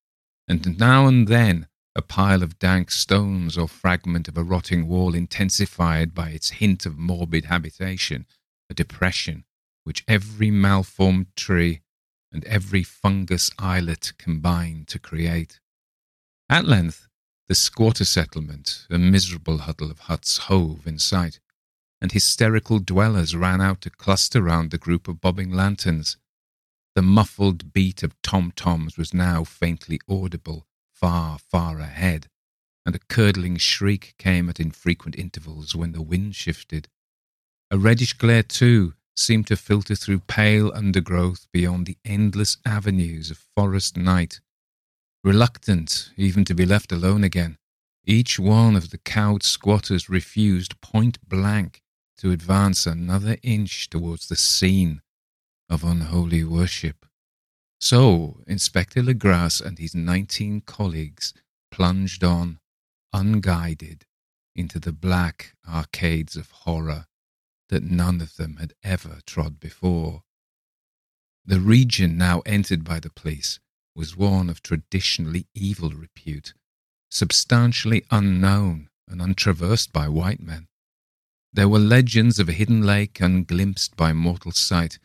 [0.48, 5.14] and now and then a pile of dank stones or fragment of a rotting wall
[5.14, 8.24] intensified by its hint of morbid habitation,
[8.70, 9.44] a depression
[9.84, 11.82] which every malformed tree
[12.32, 15.60] and every fungus islet combined to create.
[16.48, 17.08] At length,
[17.52, 21.38] the squatter settlement, a miserable huddle of huts, hove in sight,
[22.00, 26.16] and hysterical dwellers ran out to cluster round the group of bobbing lanterns.
[26.94, 32.26] The muffled beat of tom toms was now faintly audible far, far ahead,
[32.86, 36.88] and a curdling shriek came at infrequent intervals when the wind shifted.
[37.70, 43.36] A reddish glare, too, seemed to filter through pale undergrowth beyond the endless avenues of
[43.54, 44.40] forest night.
[45.24, 47.56] Reluctant even to be left alone again,
[48.04, 51.80] each one of the cowed squatters refused point blank
[52.18, 55.00] to advance another inch towards the scene
[55.70, 57.06] of unholy worship.
[57.80, 61.32] So Inspector Legrasse and his nineteen colleagues
[61.70, 62.58] plunged on,
[63.12, 64.06] unguided,
[64.56, 67.06] into the black arcades of horror
[67.68, 70.24] that none of them had ever trod before.
[71.44, 73.60] The region now entered by the police
[73.94, 76.54] was one of traditionally evil repute,
[77.10, 80.68] substantially unknown and untraversed by white men.
[81.52, 84.98] There were legends of a hidden lake unglimpsed by mortal sight,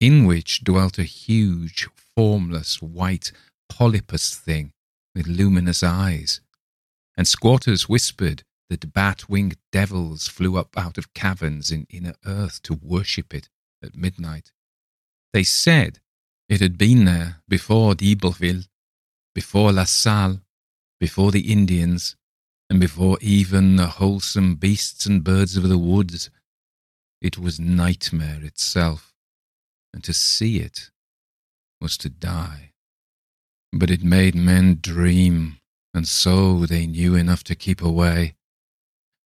[0.00, 3.30] in which dwelt a huge, formless, white,
[3.68, 4.72] polypus thing
[5.14, 6.40] with luminous eyes.
[7.16, 12.62] And squatters whispered that bat winged devils flew up out of caverns in inner earth
[12.62, 13.48] to worship it
[13.82, 14.50] at midnight.
[15.32, 16.00] They said
[16.52, 18.64] it had been there before d'Iberville,
[19.34, 20.40] before La Salle,
[21.00, 22.14] before the Indians,
[22.68, 26.28] and before even the wholesome beasts and birds of the woods.
[27.22, 29.12] It was nightmare itself
[29.94, 30.90] and to see it
[31.80, 32.72] was to die.
[33.72, 35.58] But it made men dream,
[35.94, 38.34] and so they knew enough to keep away.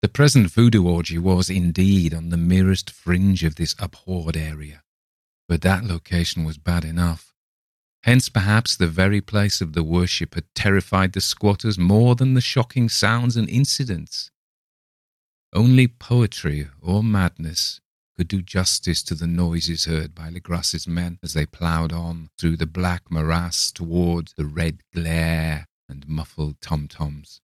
[0.02, 4.82] The present voodoo orgy was indeed on the merest fringe of this abhorred area,
[5.48, 7.32] but that location was bad enough.
[8.02, 12.40] Hence, perhaps, the very place of the worship had terrified the squatters more than the
[12.40, 14.30] shocking sounds and incidents.
[15.52, 17.80] Only poetry or madness
[18.16, 22.56] could do justice to the noises heard by Legrasse's men as they ploughed on through
[22.56, 27.40] the black morass toward the red glare and muffled tom-toms.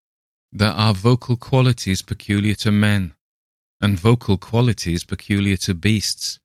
[0.52, 3.14] There are vocal qualities peculiar to men,
[3.80, 6.40] and vocal qualities peculiar to beasts,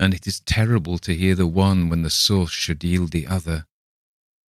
[0.00, 3.66] and it is terrible to hear the one when the source should yield the other.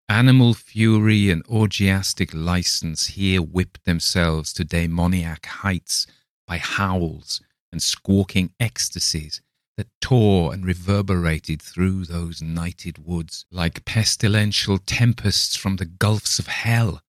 [0.07, 6.07] Animal fury and orgiastic license here whip themselves to demoniac heights
[6.47, 9.41] by howls and squawking ecstasies
[9.77, 16.47] that tore and reverberated through those nighted woods like pestilential tempests from the gulfs of
[16.47, 17.01] hell.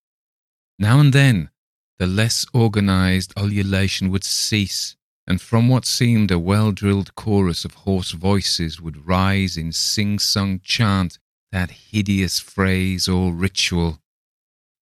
[0.79, 1.51] Now and then,
[1.99, 7.75] the less organized ululation would cease, and from what seemed a well drilled chorus of
[7.75, 11.19] hoarse voices would rise in sing sung chant
[11.51, 14.01] that hideous phrase or ritual.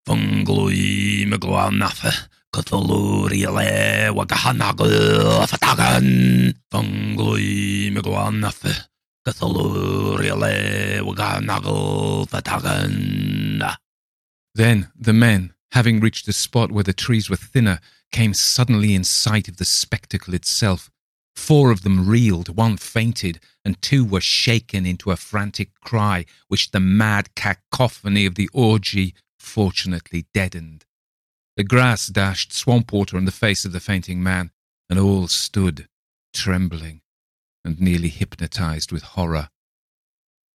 [0.07, 1.27] Ph'nglui
[2.53, 8.89] Cthulhurile wgah'nagl fhtagn ph'nglui mglw'nafh
[9.25, 13.77] Cthulhurile wgah'nagl fhtagn.
[14.55, 17.79] Then the men, having reached the spot where the trees were thinner,
[18.11, 20.91] came suddenly in sight of the spectacle itself.
[21.37, 26.71] Four of them reeled, one fainted, and two were shaken into a frantic cry, which
[26.71, 30.85] the mad cacophony of the orgy fortunately deadened.
[31.57, 34.51] Legrasse dashed swamp water on the face of the fainting man,
[34.89, 35.89] and all stood,
[36.35, 37.01] trembling
[37.65, 39.51] and nearly hypnotized with horror.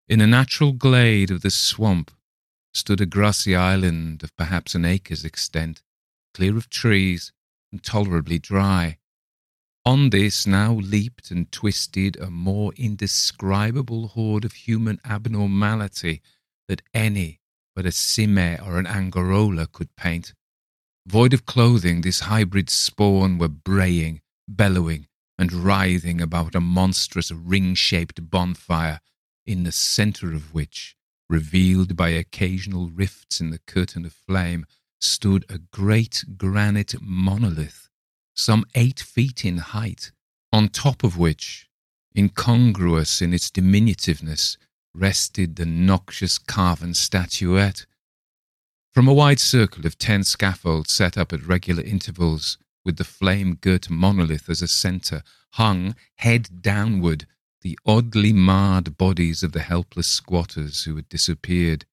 [0.08, 2.10] In a natural glade of the swamp
[2.74, 5.82] stood a grassy island of perhaps an acre's extent,
[6.34, 7.32] clear of trees
[7.72, 8.98] and tolerably dry.
[9.84, 16.22] On this now leaped and twisted a more indescribable horde of human abnormality
[16.68, 17.40] that any
[17.76, 20.32] but a Sime or an Angarola could paint.
[21.06, 25.06] Void of clothing, this hybrid spawn were braying, bellowing,
[25.38, 29.00] and writhing about a monstrous ring shaped bonfire,
[29.44, 30.96] in the centre of which,
[31.28, 34.66] revealed by occasional rifts in the curtain of flame,
[35.00, 37.86] stood a great granite monolith
[38.36, 40.12] some eight feet in height,
[40.52, 41.68] on top of which,
[42.16, 44.58] incongruous in its diminutiveness,
[44.94, 47.86] rested the noxious carven statuette.
[48.92, 53.58] From a wide circle of ten scaffolds set up at regular intervals, with the flame
[53.60, 55.22] girt monolith as a centre,
[55.54, 57.26] hung, head downward,
[57.62, 61.84] the oddly marred bodies of the helpless squatters who had disappeared.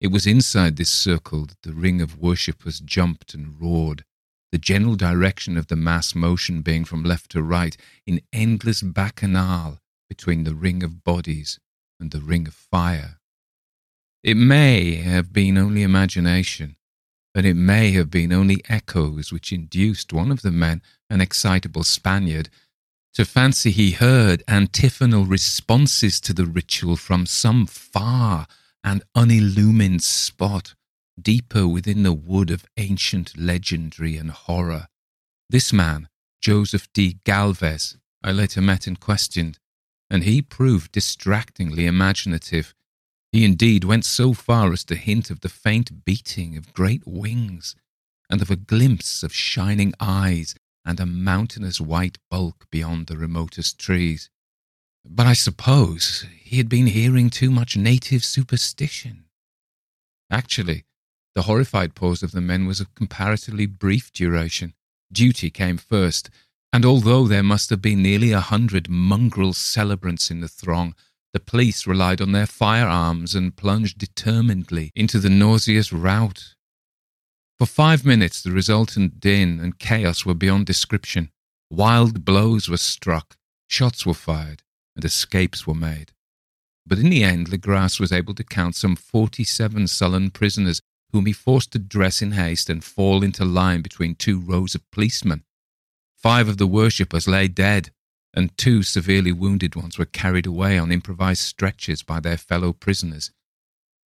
[0.00, 4.04] It was inside this circle that the ring of worshippers jumped and roared
[4.52, 7.76] the general direction of the mass motion being from left to right
[8.06, 11.58] in endless bacchanal between the ring of bodies
[11.98, 13.18] and the ring of fire.
[14.22, 16.76] It may have been only imagination,
[17.34, 21.84] but it may have been only echoes which induced one of the men, an excitable
[21.84, 22.48] Spaniard,
[23.14, 28.46] to fancy he heard antiphonal responses to the ritual from some far
[28.86, 30.74] and unillumined spot
[31.20, 34.86] deeper within the wood of ancient legendary and horror.
[35.50, 36.08] This man,
[36.40, 37.18] Joseph D.
[37.24, 39.58] Galvez, I later met and questioned,
[40.08, 42.74] and he proved distractingly imaginative.
[43.32, 47.74] He indeed went so far as to hint of the faint beating of great wings,
[48.30, 53.80] and of a glimpse of shining eyes and a mountainous white bulk beyond the remotest
[53.80, 54.30] trees.
[55.08, 59.24] But I suppose he had been hearing too much native superstition.
[60.30, 60.84] Actually,
[61.34, 64.74] the horrified pause of the men was of comparatively brief duration.
[65.12, 66.28] Duty came first,
[66.72, 70.94] and although there must have been nearly a hundred mongrel celebrants in the throng,
[71.32, 76.54] the police relied on their firearms and plunged determinedly into the nauseous rout.
[77.58, 81.30] For five minutes, the resultant din and chaos were beyond description.
[81.70, 83.36] Wild blows were struck,
[83.66, 84.62] shots were fired,
[84.96, 86.12] and escapes were made.
[86.86, 90.80] But in the end, Legrasse was able to count some forty seven sullen prisoners
[91.12, 94.90] whom he forced to dress in haste and fall into line between two rows of
[94.90, 95.44] policemen.
[96.16, 97.90] Five of the worshippers lay dead,
[98.34, 103.30] and two severely wounded ones were carried away on improvised stretchers by their fellow prisoners.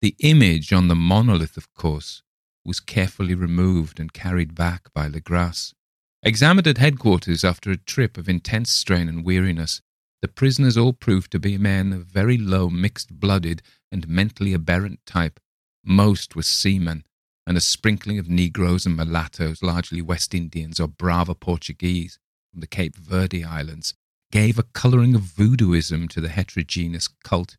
[0.03, 2.23] The image on the monolith, of course,
[2.65, 5.75] was carefully removed and carried back by Legrasse.
[6.23, 9.81] Examined at headquarters after a trip of intense strain and weariness,
[10.23, 15.01] the prisoners all proved to be men of very low mixed blooded and mentally aberrant
[15.07, 15.41] type,
[15.85, 17.05] most were seamen,
[17.47, 22.19] and a sprinkling of Negroes and mulattoes, largely West Indians or Brava Portuguese
[22.51, 23.95] from the Cape Verde Islands,
[24.31, 27.57] gave a colouring of voodooism to the heterogeneous cult.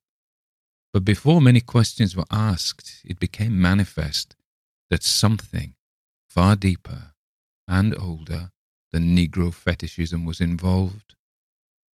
[0.93, 4.35] But before many questions were asked, it became manifest
[4.89, 5.73] that something
[6.29, 7.13] far deeper
[7.67, 8.51] and older
[8.91, 11.15] than Negro fetishism was involved.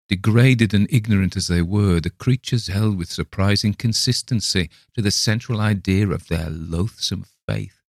[0.09, 5.59] Degraded and ignorant as they were, the creatures held with surprising consistency to the central
[5.59, 7.81] idea of their loathsome faith.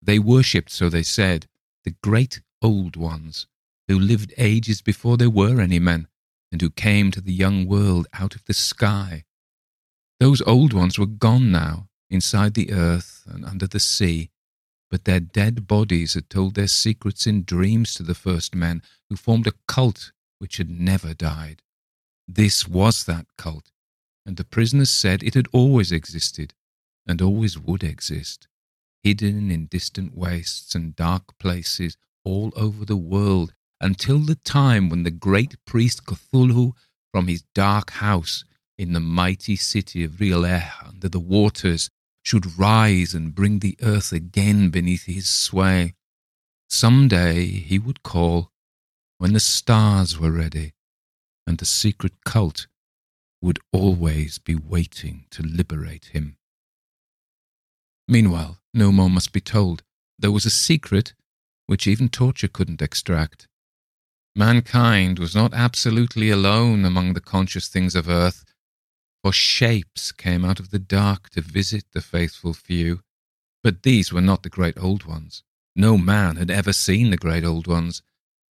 [0.00, 1.46] They worshipped, so they said,
[1.84, 3.46] the great old ones,
[3.86, 6.08] who lived ages before there were any men,
[6.50, 9.24] and who came to the young world out of the sky.
[10.18, 14.30] Those old ones were gone now, inside the earth and under the sea,
[14.90, 18.80] but their dead bodies had told their secrets in dreams to the first men,
[19.10, 21.62] who formed a cult which had never died.
[22.28, 23.70] This was that cult,
[24.24, 26.54] and the prisoners said it had always existed
[27.06, 28.48] and always would exist,
[29.02, 35.04] hidden in distant wastes and dark places all over the world until the time when
[35.04, 36.72] the great priest Cthulhu
[37.12, 38.44] from his dark house
[38.76, 41.88] in the mighty city of R'lyeh under the waters
[42.22, 45.94] should rise and bring the earth again beneath his sway.
[46.68, 48.50] Some day he would call
[49.18, 50.74] when the stars were ready,
[51.46, 52.66] and the secret cult
[53.40, 56.36] would always be waiting to liberate him.
[58.08, 59.82] Meanwhile, no more must be told.
[60.18, 61.14] There was a secret
[61.66, 63.48] which even torture couldn't extract.
[64.34, 68.44] Mankind was not absolutely alone among the conscious things of earth,
[69.22, 73.00] for shapes came out of the dark to visit the faithful few.
[73.62, 75.42] But these were not the great old ones.
[75.74, 78.02] No man had ever seen the great old ones.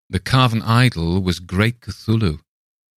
[0.10, 2.42] The carven idol was great Cthulhu,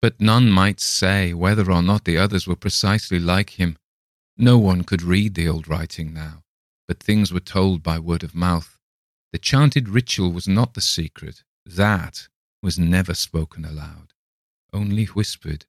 [0.02, 3.78] but none might say whether or not the others were precisely like him.
[4.36, 6.42] No one could read the old writing now,
[6.88, 8.78] but things were told by word of mouth.
[9.32, 11.44] The chanted ritual was not the secret.
[11.64, 12.28] That
[12.60, 14.12] was never spoken aloud,
[14.72, 15.64] only whispered.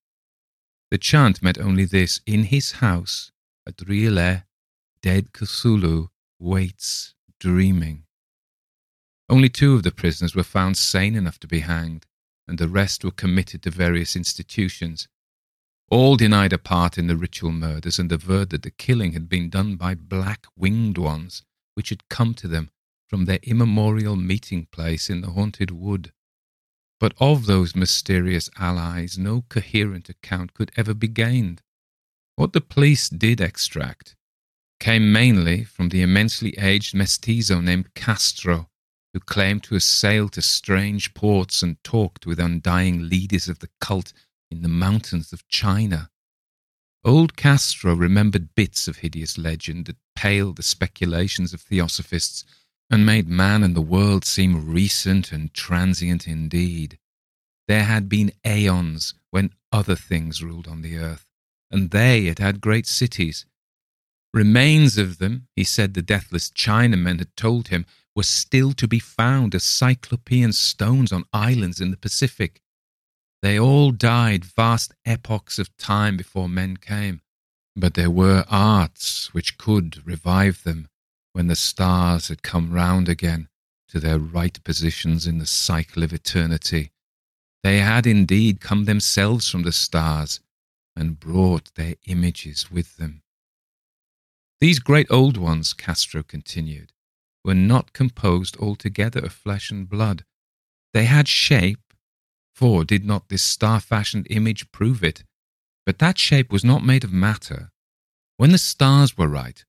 [0.89, 3.31] The chant meant only this In his house,
[3.67, 4.45] at R'lyeh,
[5.01, 6.09] dead Cthulhu
[6.39, 8.06] waits, dreaming.
[9.29, 12.05] Only two of the prisoners were found sane enough to be hanged,
[12.47, 15.07] and the rest were committed to various institutions.
[15.89, 19.49] All denied a part in the ritual murders and averred that the killing had been
[19.49, 21.43] done by black winged ones
[21.75, 22.71] which had come to them
[23.07, 26.11] from their immemorial meeting place in the haunted wood.
[26.99, 31.61] But of those mysterious allies, no coherent account could ever be gained.
[32.35, 34.15] What the police did extract
[34.79, 38.69] came mainly from the immensely aged mestizo named Castro,
[39.17, 43.69] who claimed to have sailed to strange ports and talked with undying leaders of the
[43.81, 44.13] cult
[44.51, 46.11] in the mountains of China.
[47.03, 52.45] Old Castro remembered bits of hideous legend that paled the speculations of theosophists
[52.91, 56.99] and made man and the world seem recent and transient indeed.
[57.67, 61.25] There had been aeons when other things ruled on the earth,
[61.71, 63.47] and they had had great cities.
[64.31, 67.87] Remains of them, he said the deathless Chinamen had told him,
[68.17, 72.63] were still to be found as cyclopean stones on islands in the Pacific.
[73.43, 77.21] They all died vast epochs of time before men came,
[77.75, 80.89] but there were arts which could revive them
[81.33, 83.49] when the stars had come round again
[83.89, 86.91] to their right positions in the cycle of eternity.
[87.61, 90.39] They had indeed come themselves from the stars
[90.95, 93.21] and brought their images with them.
[94.59, 96.93] These great old ones, Castro continued,
[97.47, 100.25] were not composed altogether of flesh and blood.
[100.93, 101.93] They had shape,
[102.53, 105.23] for did not this star fashioned image prove it?
[105.85, 107.71] But that shape was not made of matter.
[108.35, 109.63] When the stars were right,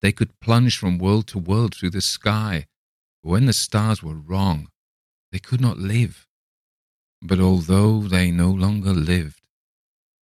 [0.00, 2.66] they could plunge from world to world through the sky.
[3.22, 4.68] When the stars were wrong,
[5.32, 6.28] they could not live.
[7.20, 9.42] But although they no longer lived,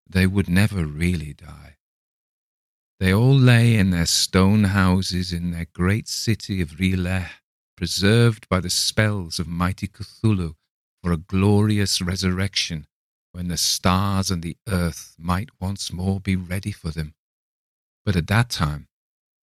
[0.09, 1.72] they would never really die.
[3.03, 7.31] They all lay in their stone houses in their great city of R'lyeh,
[7.77, 10.55] preserved by the spells of mighty Cthulhu
[11.03, 12.87] for a glorious resurrection
[13.33, 17.15] when the stars and the earth might once more be ready for them.
[18.05, 18.87] But at that time,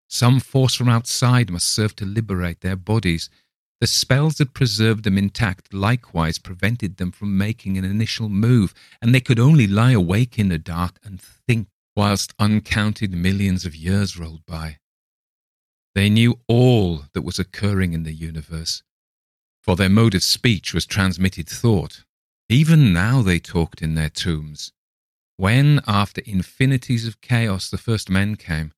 [0.09, 3.29] some force from outside must serve to liberate their bodies.
[3.81, 9.13] The spells that preserved them intact likewise prevented them from making an initial move, and
[9.13, 11.67] they could only lie awake in the dark and think
[11.99, 14.78] whilst uncounted millions of years rolled by.
[15.96, 18.84] They knew all that was occurring in the universe,
[19.64, 22.05] for their mode of speech was transmitted thought.
[22.49, 24.70] Even now they talked in their tombs.
[25.38, 28.70] When, after infinities of chaos, the first men came,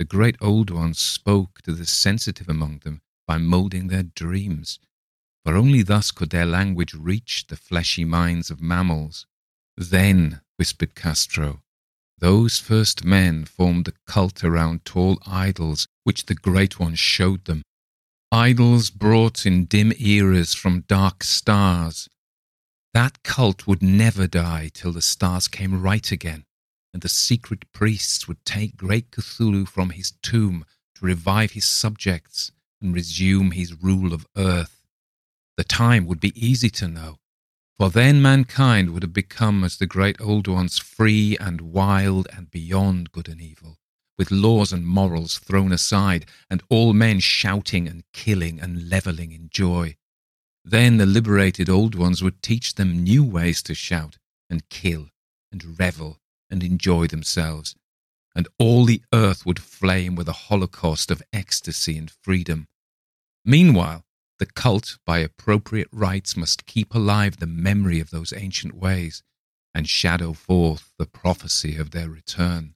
[0.00, 4.80] the great old ones spoke to the sensitive among them by moulding their dreams,
[5.44, 9.24] for only thus could their language reach the fleshy minds of mammals.
[9.76, 11.62] Then, whispered Castro,
[12.18, 17.62] those first men formed a cult around tall idols which the great ones showed them.
[18.32, 22.08] Idols brought in dim eras from dark stars.
[22.94, 26.44] That cult would never die till the stars came right again
[26.96, 30.64] and the secret priests would take great Cthulhu from his tomb
[30.94, 32.50] to revive his subjects
[32.80, 34.80] and resume his rule of earth.
[35.58, 37.18] The time would be easy to know,
[37.78, 42.50] for then mankind would have become as the great old ones, free and wild and
[42.50, 43.78] beyond good and evil,
[44.16, 49.50] with laws and morals thrown aside, and all men shouting and killing and levelling in
[49.50, 49.94] joy.
[50.64, 54.16] Then the liberated old ones would teach them new ways to shout
[54.48, 55.10] and kill
[55.52, 56.18] and revel
[56.50, 57.74] and enjoy themselves,
[58.34, 62.68] and all the earth would flame with a holocaust of ecstasy and freedom.
[63.44, 64.05] Meanwhile,
[64.38, 69.22] the cult, by appropriate rites, must keep alive the memory of those ancient ways
[69.74, 72.74] and shadow forth the prophecy of their return.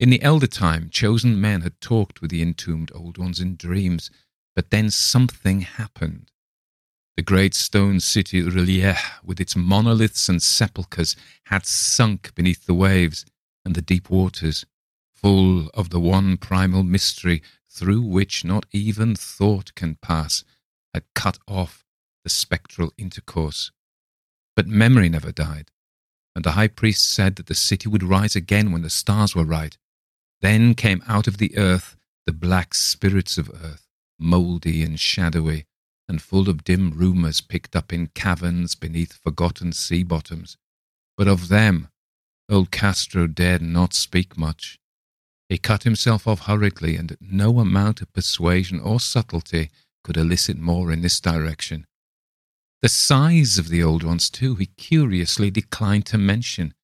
[0.00, 4.10] In the elder time, chosen men had talked with the entombed old ones in dreams,
[4.54, 6.30] but then something happened.
[7.16, 11.16] The great stone city R'lyeh, with its monoliths and sepulchres,
[11.46, 13.26] had sunk beneath the waves
[13.64, 14.64] and the deep waters,
[15.12, 20.44] full of the one primal mystery through which not even thought can pass,
[20.94, 21.84] had cut off
[22.24, 23.70] the spectral intercourse.
[24.56, 25.70] But memory never died,
[26.34, 29.44] and the high priest said that the city would rise again when the stars were
[29.44, 29.76] right.
[30.40, 31.96] Then came out of the earth
[32.28, 33.88] the black spirits of earth,
[34.18, 35.64] mouldy and shadowy,
[36.06, 40.58] and full of dim rumours picked up in caverns beneath forgotten sea bottoms.
[41.16, 41.88] But of them,
[42.50, 44.78] old Castro dared not speak much.
[45.48, 49.70] He cut himself off hurriedly, and no amount of persuasion or subtlety
[50.04, 51.86] could elicit more in this direction.
[52.82, 56.74] The size of the old ones, too, he curiously declined to mention.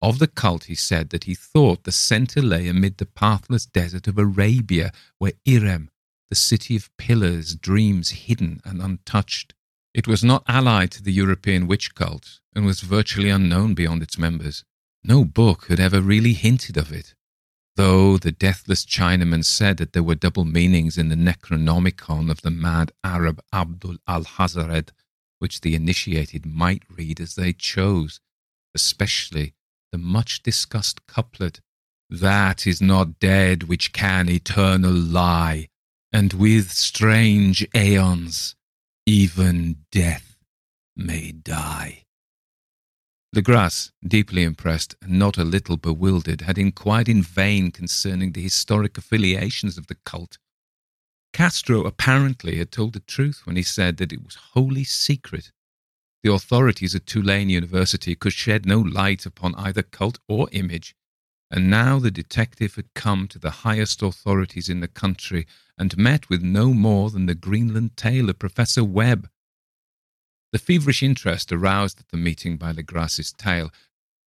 [0.00, 4.08] Of the cult, he said that he thought the centre lay amid the pathless desert
[4.08, 5.88] of Arabia, where Irem,
[6.28, 9.54] the city of pillars, dreams hidden and untouched.
[9.94, 14.18] It was not allied to the European witch cult and was virtually unknown beyond its
[14.18, 14.64] members.
[15.04, 17.14] No book had ever really hinted of it,
[17.78, 22.50] though the deathless Chinaman said that there were double meanings in the Necronomicon of the
[22.50, 24.88] mad Arab Abdul Alhazred,
[25.38, 28.18] which the initiated might read as they chose,
[28.74, 29.54] especially
[29.92, 31.60] the much discussed couplet,
[32.10, 35.68] That is not dead which can eternal lie,
[36.12, 38.56] and with strange aeons
[39.06, 40.36] even death
[40.96, 42.07] may die.
[43.34, 48.96] Legrasse, deeply impressed and not a little bewildered, had inquired in vain concerning the historic
[48.96, 50.38] affiliations of the cult.
[51.32, 55.52] Castro apparently had told the truth when he said that it was wholly secret
[56.22, 60.96] the authorities at Tulane University could shed no light upon either cult or image,
[61.50, 65.46] and now the detective had come to the highest authorities in the country
[65.78, 69.30] and met with no more than the Greenland tale of Professor Webb.
[70.52, 73.70] The feverish interest aroused at the meeting by Legrasse's tale,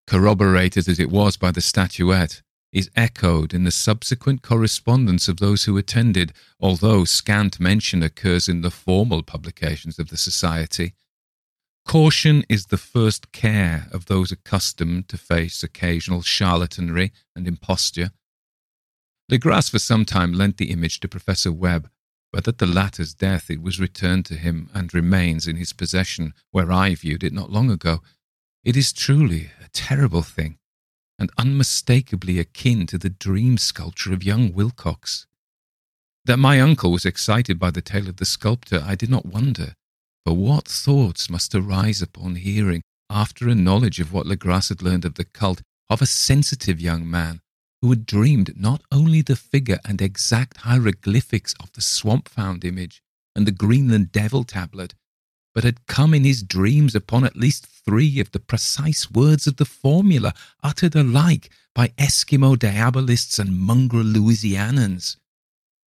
[0.06, 2.42] corroborated as it was by the statuette,
[2.72, 8.62] is echoed in the subsequent correspondence of those who attended, although scant mention occurs in
[8.62, 10.94] the formal publications of the Society.
[11.86, 18.12] Caution is the first care of those accustomed to face occasional charlatanry and imposture.
[19.32, 21.90] Legrasse for some time lent the image to Professor Webb,
[22.32, 26.34] but at the latter's death it was returned to him and remains in his possession,
[26.52, 28.02] where I viewed it not long ago.
[28.64, 30.58] It is truly a terrible thing,
[31.18, 35.26] and unmistakably akin to the dream sculpture of young Wilcox.
[36.26, 39.74] That my uncle was excited by the tale of the sculptor, I did not wonder.
[40.26, 45.06] For what thoughts must arise upon hearing, after a knowledge of what Legrasse had learned
[45.06, 47.42] of the cult, of a sensitive young man
[47.82, 53.02] who had dreamed not only the figure and exact hieroglyphics of the swamp found image
[53.36, 54.94] and the Greenland devil tablet,
[55.54, 59.58] but had come in his dreams upon at least three of the precise words of
[59.58, 65.16] the formula uttered alike by Eskimo diabolists and mongrel Louisianans.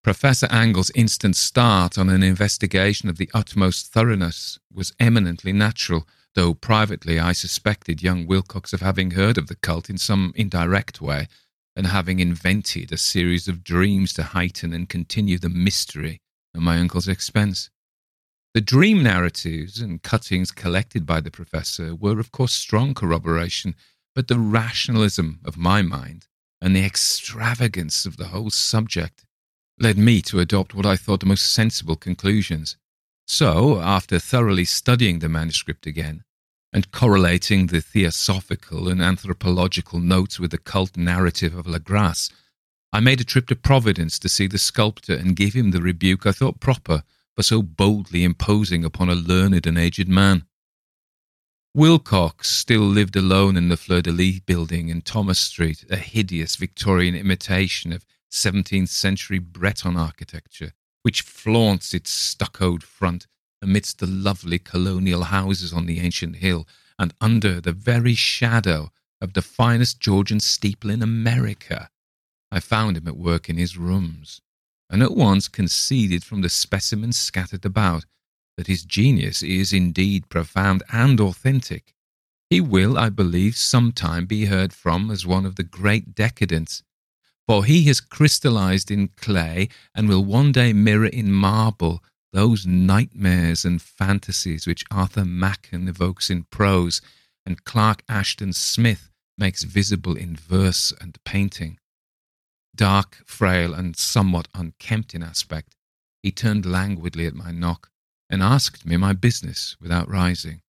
[0.04, 6.56] Professor Angell's instant start on an investigation of the utmost thoroughness was eminently natural, though
[6.56, 11.28] privately I suspected young Wilcox of having heard of the cult in some indirect way
[11.76, 16.20] and having invented a series of dreams to heighten and continue the mystery
[16.56, 17.70] at my uncle's expense.
[18.54, 23.76] The dream narratives and cuttings collected by the professor were, of course, strong corroboration,
[24.14, 26.28] but the rationalism of my mind
[26.62, 29.24] and the extravagance of the whole subject
[29.80, 32.78] led me to adopt what I thought the most sensible conclusions.
[33.26, 36.24] So, after thoroughly studying the manuscript again,
[36.74, 42.32] and correlating the theosophical and anthropological notes with the cult narrative of Legrasse,
[42.94, 46.26] I made a trip to Providence to see the sculptor and give him the rebuke
[46.26, 47.04] I thought proper
[47.36, 50.46] for so boldly imposing upon a learned and aged man.
[51.74, 56.58] Wilcox still lived alone in the Fleur de Lis building in Thomas Street, a hideous
[56.58, 63.28] Victorian imitation of 17th century Breton architecture, which flaunts its stuccoed front
[63.62, 69.34] amidst the lovely colonial houses on the ancient hill and under the very shadow of
[69.34, 71.89] the finest Georgian steeple in America.
[72.51, 74.41] I found him at work in his rooms,
[74.89, 78.05] and at once conceded from the specimens scattered about
[78.57, 81.93] that his genius is indeed profound and authentic.
[82.49, 86.84] He will, I believe, sometime be heard from as one of the great decadents
[87.51, 92.01] for he has crystallized in clay and will one day mirror in marble
[92.34, 97.02] those nightmares and fantasies which Arthur Machen evokes in prose
[97.46, 101.78] and Clark Ashton Smith makes visible in verse and painting.
[102.76, 105.76] Dark, frail, and somewhat unkempt in aspect,
[106.24, 107.90] he turned languidly at my knock
[108.30, 110.62] and asked me my business without rising.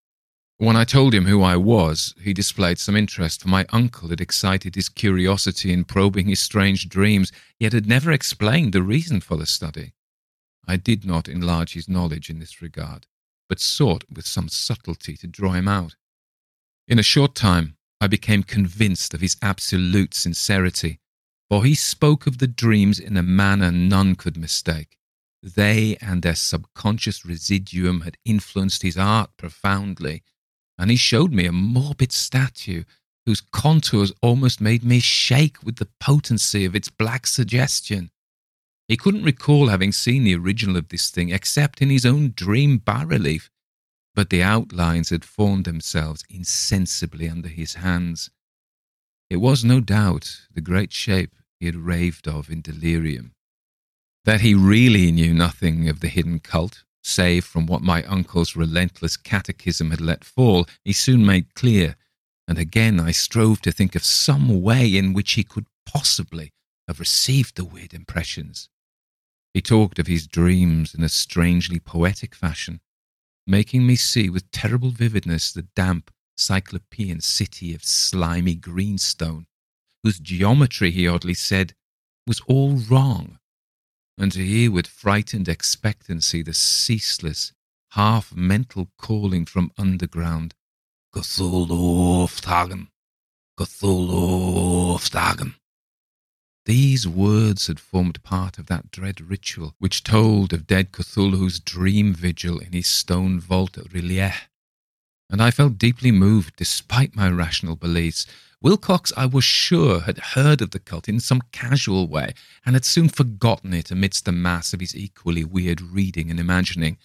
[0.58, 4.20] When I told him who I was, he displayed some interest, for my uncle had
[4.20, 9.36] excited his curiosity in probing his strange dreams, yet had never explained the reason for
[9.36, 9.92] the study.
[10.66, 13.06] I did not enlarge his knowledge in this regard,
[13.48, 15.96] but sought with some subtlety to draw him out.
[16.88, 21.00] In a short time, I became convinced of his absolute sincerity,
[21.48, 24.96] for he spoke of the dreams in a manner none could mistake.
[25.42, 30.22] They and their subconscious residuum had influenced his art profoundly
[30.78, 32.84] and he showed me a morbid statue
[33.24, 38.10] whose contours almost made me shake with the potency of its black suggestion.
[38.92, 42.76] He couldn't recall having seen the original of this thing except in his own dream
[42.76, 43.48] bas relief,
[44.14, 48.28] but the outlines had formed themselves insensibly under his hands.
[49.30, 53.32] It was no doubt the great shape he had raved of in delirium.
[54.26, 59.16] That he really knew nothing of the hidden cult, save from what my uncle's relentless
[59.16, 61.96] catechism had let fall, he soon made clear,
[62.46, 66.52] and again I strove to think of some way in which he could possibly
[66.86, 68.68] have received the weird impressions.
[69.54, 72.80] He talked of his dreams in a strangely poetic fashion,
[73.46, 79.46] making me see with terrible vividness the damp, cyclopean city of slimy greenstone,
[80.02, 81.74] whose geometry, he oddly said,
[82.26, 83.38] was all wrong,
[84.16, 87.52] and to hear with frightened expectancy the ceaseless,
[87.90, 90.54] half mental calling from underground,
[91.14, 92.88] Cthulhu fhtagn,
[93.58, 94.98] Cthulhu.
[96.64, 102.14] These words had formed part of that dread ritual which told of dead Cthulhu's dream
[102.14, 104.42] vigil in his stone vault at R'lyeh.
[105.28, 108.26] And I felt deeply moved despite my rational beliefs.
[108.60, 112.32] Wilcox, I was sure, had heard of the cult in some casual way
[112.64, 116.96] and had soon forgotten it amidst the mass of his equally weird reading and imagining.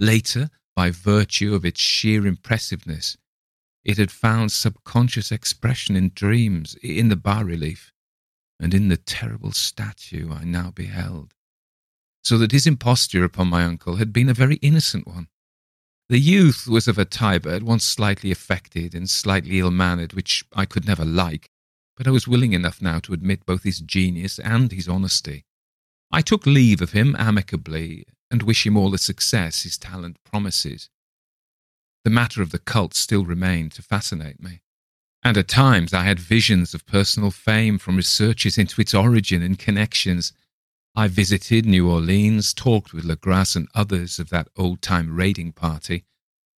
[0.00, 3.16] Later, by virtue of its sheer impressiveness,
[3.84, 7.92] it had found subconscious expression in dreams, in the bas relief
[8.60, 11.34] and in the terrible statue I now beheld,
[12.22, 15.28] so that his imposture upon my uncle had been a very innocent one.
[16.08, 20.44] The youth was of a type at once slightly affected and slightly ill mannered, which
[20.54, 21.50] I could never like,
[21.96, 25.44] but I was willing enough now to admit both his genius and his honesty.
[26.10, 30.88] I took leave of him amicably and wish him all the success his talent promises.
[32.04, 34.62] The matter of the cult still remained to fascinate me.
[35.28, 39.58] And at times I had visions of personal fame from researches into its origin and
[39.58, 40.32] connections.
[40.96, 46.06] I visited New Orleans, talked with Legrasse and others of that old time raiding party,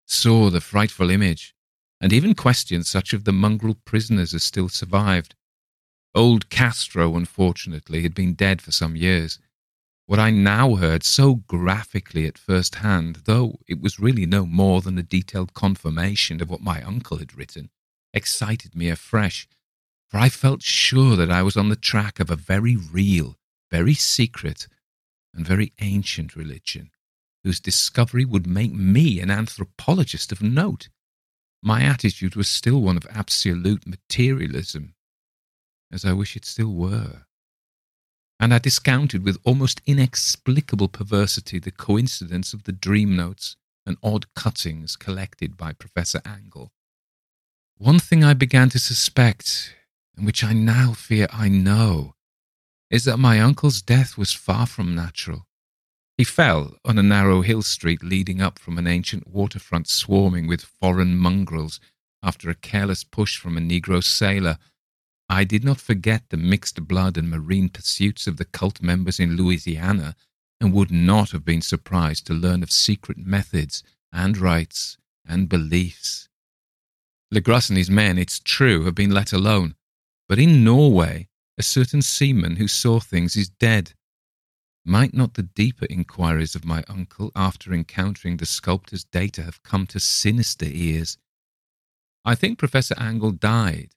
[0.06, 1.56] saw the frightful image,
[2.00, 5.34] and even questioned such of the mongrel prisoners as still survived.
[6.14, 9.40] Old Castro, unfortunately, had been dead for some years.
[10.06, 14.82] What I now heard so graphically at first hand, though it was really no more
[14.82, 17.72] than a detailed confirmation of what my uncle had written,
[18.14, 19.48] excited me afresh,
[20.10, 23.36] for I felt sure that I was on the track of a very real,
[23.72, 24.68] very secret,
[25.34, 26.90] and very ancient religion,
[27.44, 30.90] whose discovery would make me an anthropologist of note.
[31.62, 34.96] My attitude was still one of absolute materialism,
[35.92, 37.26] as I wish it still were.
[38.40, 44.34] And I discounted with almost inexplicable perversity the coincidence of the dream notes and odd
[44.34, 46.72] cuttings collected by Professor Angell
[47.80, 49.74] one thing I began to suspect,
[50.18, 52.14] and which I now fear I know,
[52.92, 55.48] is that my uncle's death was far from natural.
[56.18, 60.62] He fell on a narrow hill street leading up from an ancient waterfront swarming with
[60.82, 61.80] foreign mongrels
[62.22, 64.58] after a careless push from a Negro sailor.
[65.30, 69.38] I did not forget the mixed blood and marine pursuits of the cult members in
[69.38, 70.18] Louisiana,
[70.60, 76.29] and would not have been surprised to learn of secret methods and rites and beliefs
[77.32, 79.76] Legrasse and his men, it's true, have been let alone.
[80.28, 81.28] But in Norway,
[81.58, 83.94] a certain seaman who saw things is dead.
[84.86, 89.86] Might not the deeper inquiries of my uncle after encountering the sculptor's data have come
[89.88, 91.18] to sinister ears?
[92.26, 93.90] I think Professor Angell died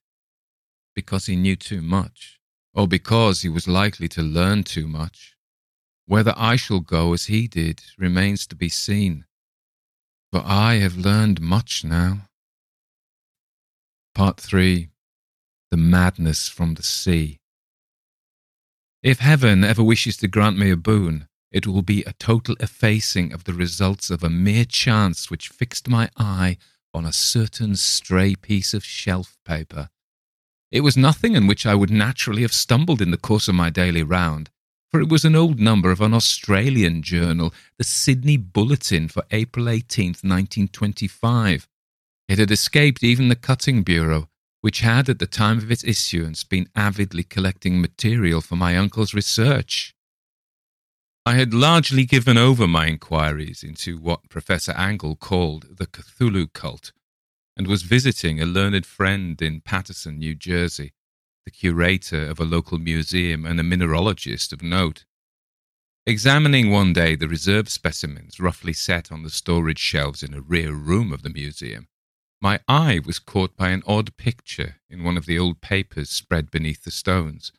[0.93, 2.39] because he knew too much,
[2.73, 5.35] or because he was likely to learn too much.
[6.05, 9.25] Whether I shall go as he did remains to be seen.
[10.31, 12.29] But I have learned much now.
[14.15, 14.89] Part 3
[15.71, 17.39] The Madness from the Sea.
[19.01, 23.33] If heaven ever wishes to grant me a boon, it will be a total effacing
[23.33, 26.57] of the results of a mere chance which fixed my eye
[26.93, 29.89] on a certain stray piece of shelf paper.
[30.71, 33.71] It was nothing in which I would naturally have stumbled in the course of my
[33.71, 34.51] daily round,
[34.91, 39.65] for it was an old number of an Australian journal, the Sydney Bulletin for April
[39.65, 41.67] 18th, 1925
[42.27, 44.29] it had escaped even the cutting bureau,
[44.61, 49.13] which had at the time of its issuance been avidly collecting material for my uncle's
[49.13, 49.93] research.
[51.25, 56.91] I had largely given over my inquiries into what Professor Angell called the Cthulhu cult,
[57.55, 60.93] and was visiting a learned friend in Paterson, New Jersey,
[61.45, 65.05] the curator of a local museum and a mineralogist of note.
[66.05, 70.73] Examining one day the reserve specimens roughly set on the storage shelves in a rear
[70.73, 71.87] room of the museum,
[72.43, 76.51] my eye was caught by an odd picture in one of the old papers spread
[76.51, 77.53] beneath the stones.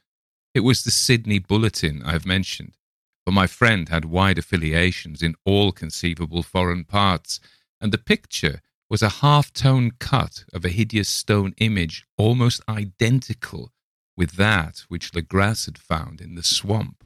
[0.52, 2.76] It was the Sydney Bulletin I have mentioned,
[3.24, 7.40] for my friend had wide affiliations in all conceivable foreign parts,
[7.80, 8.60] and the picture
[8.90, 13.72] was a half tone cut of a hideous stone image almost identical
[14.18, 17.04] with that which Legrasse had found in the swamp.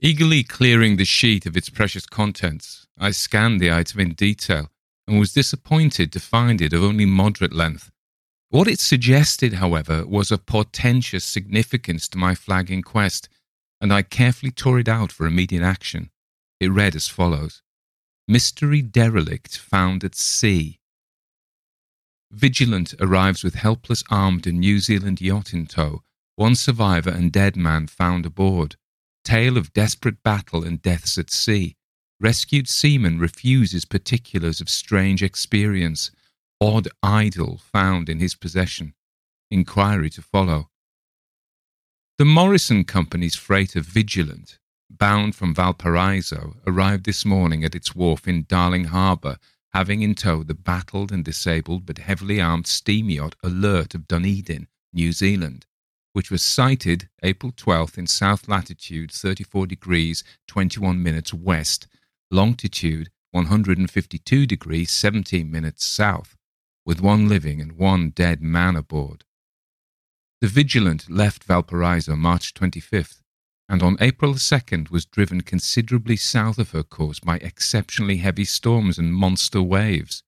[0.00, 4.71] Eagerly clearing the sheet of its precious contents, I scanned the item in detail
[5.12, 7.90] and was disappointed to find it of only moderate length.
[8.48, 13.28] What it suggested, however, was of portentous significance to my flagging quest,
[13.78, 16.10] and I carefully tore it out for immediate action.
[16.60, 17.60] It read as follows
[18.26, 20.80] Mystery derelict found at sea.
[22.30, 26.04] Vigilant arrives with helpless armed and New Zealand yacht in tow,
[26.36, 28.76] one survivor and dead man found aboard.
[29.24, 31.76] Tale of desperate battle and deaths at sea.
[32.22, 36.12] Rescued seaman refuses particulars of strange experience.
[36.60, 38.94] Odd idol found in his possession.
[39.50, 40.70] Inquiry to follow.
[42.18, 48.46] The Morrison Company's freighter Vigilant, bound from Valparaiso, arrived this morning at its wharf in
[48.48, 49.38] Darling Harbour,
[49.72, 54.68] having in tow the battled and disabled but heavily armed steam yacht Alert of Dunedin,
[54.92, 55.66] New Zealand
[56.12, 61.86] which was sighted April 12th in south latitude 34 degrees 21 minutes west
[62.32, 66.34] longitude 152 degrees 17 minutes south,
[66.84, 69.24] with one living and one dead man aboard.
[70.40, 73.20] The Vigilant left Valparaiso March 25th,
[73.68, 78.98] and on April 2nd was driven considerably south of her course by exceptionally heavy storms
[78.98, 80.22] and monster waves.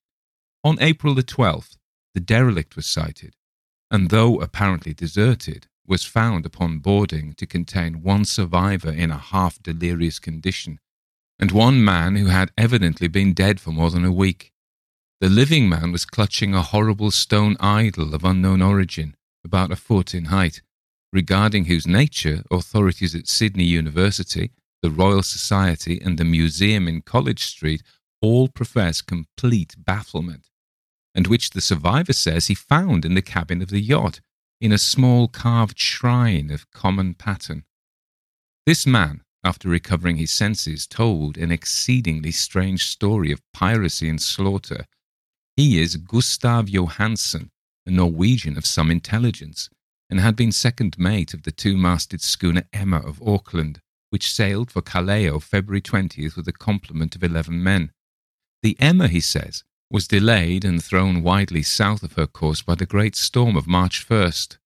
[0.63, 1.77] On April the 12th,
[2.15, 3.35] the derelict was sighted,
[3.91, 9.63] and though apparently deserted, was found upon boarding to contain one survivor in a half
[9.63, 10.79] delirious condition
[11.39, 14.53] and one man who had evidently been dead for more than a week.
[15.21, 20.15] The living man was clutching a horrible stone idol of unknown origin, about a foot
[20.15, 20.63] in height,
[21.13, 24.51] regarding whose nature authorities at Sydney University,
[24.83, 27.83] the Royal Society, and the museum in College Street
[28.21, 30.49] all profess complete bafflement,
[31.15, 34.21] and which the survivor says he found in the cabin of the yacht,
[34.61, 37.65] in a small carved shrine of common pattern.
[38.67, 44.87] This man, after recovering his senses, told an exceedingly strange story of piracy and slaughter.
[45.57, 47.51] He is Gustav Johansen,
[47.87, 49.69] a Norwegian of some intelligence,
[50.11, 53.81] and had been second mate of the two masted schooner Emma of Auckland,
[54.11, 57.93] which sailed for Callao February 20th with a complement of 11 men.
[58.63, 62.87] The Emma, he says, was delayed and thrown widely south of her course by the
[62.87, 64.57] great storm of March 1st,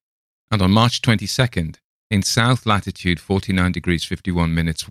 [0.50, 1.76] and on March 22nd
[2.10, 4.88] in south latitude 49 degrees 51 minutes,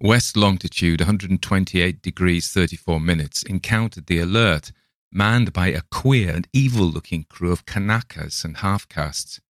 [0.00, 4.72] west longitude 128 degrees 34 minutes, encountered the Alert,
[5.12, 9.40] manned by a queer and evil looking crew of Kanakas and half castes.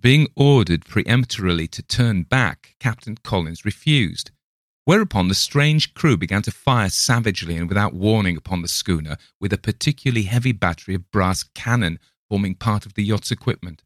[0.00, 4.30] Being ordered peremptorily to turn back, Captain Collins refused,
[4.84, 9.52] whereupon the strange crew began to fire savagely and without warning upon the schooner with
[9.52, 13.82] a particularly heavy battery of brass cannon forming part of the yacht's equipment.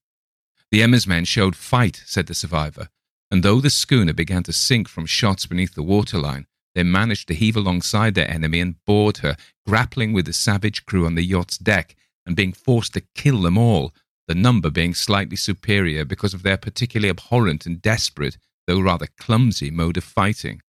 [0.73, 2.89] The Emma's men showed fight, said the survivor,
[3.31, 7.35] and though the schooner began to sink from shots beneath the waterline, they managed to
[7.35, 11.59] heave alongside their enemy and board her, grappling with the savage crew on the yacht's
[11.59, 11.95] deck
[12.25, 13.93] and being forced to kill them all,
[14.29, 19.71] the number being slightly superior because of their particularly abhorrent and desperate, though rather clumsy,
[19.71, 20.63] mode of fighting.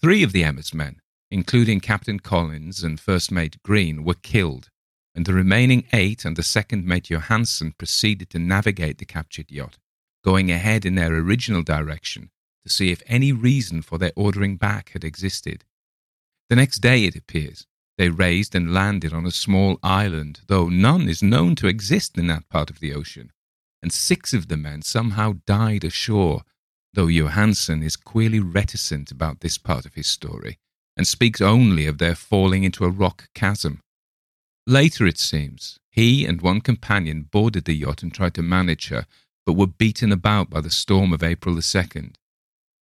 [0.00, 4.70] Three of the Emma's men, including Captain Collins and First Mate Green, were killed,
[5.16, 9.78] and the remaining eight and the second mate Johansen proceeded to navigate the captured yacht,
[10.22, 12.30] going ahead in their original direction
[12.64, 15.64] to see if any reason for their ordering back had existed.
[16.50, 21.08] The next day, it appears, they raised and landed on a small island, though none
[21.08, 23.32] is known to exist in that part of the ocean,
[23.82, 26.42] and six of the men somehow died ashore,
[26.92, 30.58] though Johansen is queerly reticent about this part of his story
[30.94, 33.80] and speaks only of their falling into a rock chasm.
[34.66, 39.06] Later, it seems, he and one companion boarded the yacht and tried to manage her,
[39.44, 42.16] but were beaten about by the storm of April the 2nd.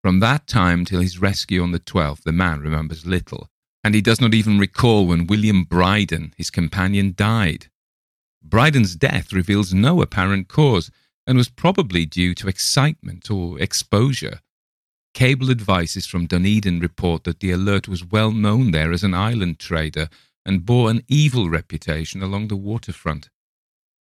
[0.03, 3.49] From that time till his rescue on the 12th, the man remembers little,
[3.83, 7.67] and he does not even recall when William Briden, his companion, died.
[8.47, 10.91] Briden's death reveals no apparent cause
[11.27, 14.41] and was probably due to excitement or exposure.
[15.13, 19.59] Cable advices from Dunedin report that the Alert was well known there as an island
[19.59, 20.09] trader
[20.45, 23.31] and bore an evil reputation along the waterfront.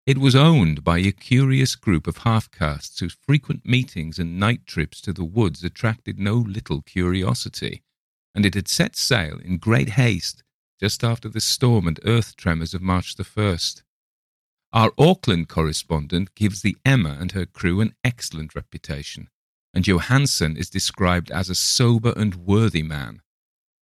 [0.05, 4.65] It was owned by a curious group of half castes whose frequent meetings and night
[4.65, 7.83] trips to the woods attracted no little curiosity,
[8.35, 10.43] and it had set sail in great haste
[10.79, 13.83] just after the storm and earth tremors of March the 1st.
[14.73, 19.29] Our Auckland correspondent gives the Emma and her crew an excellent reputation,
[19.73, 23.21] and Johansen is described as a sober and worthy man.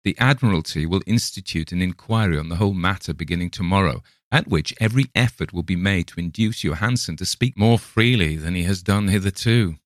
[0.07, 5.07] The Admiralty will institute an inquiry on the whole matter beginning tomorrow, at which every
[5.17, 9.09] effort will be made to induce Johansen to speak more freely than he has done
[9.09, 9.79] hitherto.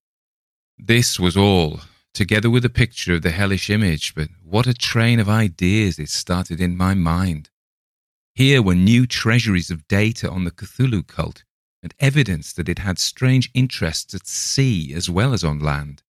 [0.77, 1.79] This was all,
[2.13, 6.09] together with a picture of the hellish image, but what a train of ideas it
[6.09, 7.49] started in my mind.
[8.35, 11.43] Here were new treasuries of data on the Cthulhu cult,
[11.81, 16.03] and evidence that it had strange interests at sea as well as on land.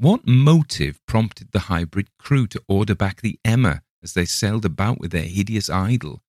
[0.00, 5.00] What motive prompted the hybrid crew to order back the Emma as they sailed about
[5.00, 6.22] with their hideous idol?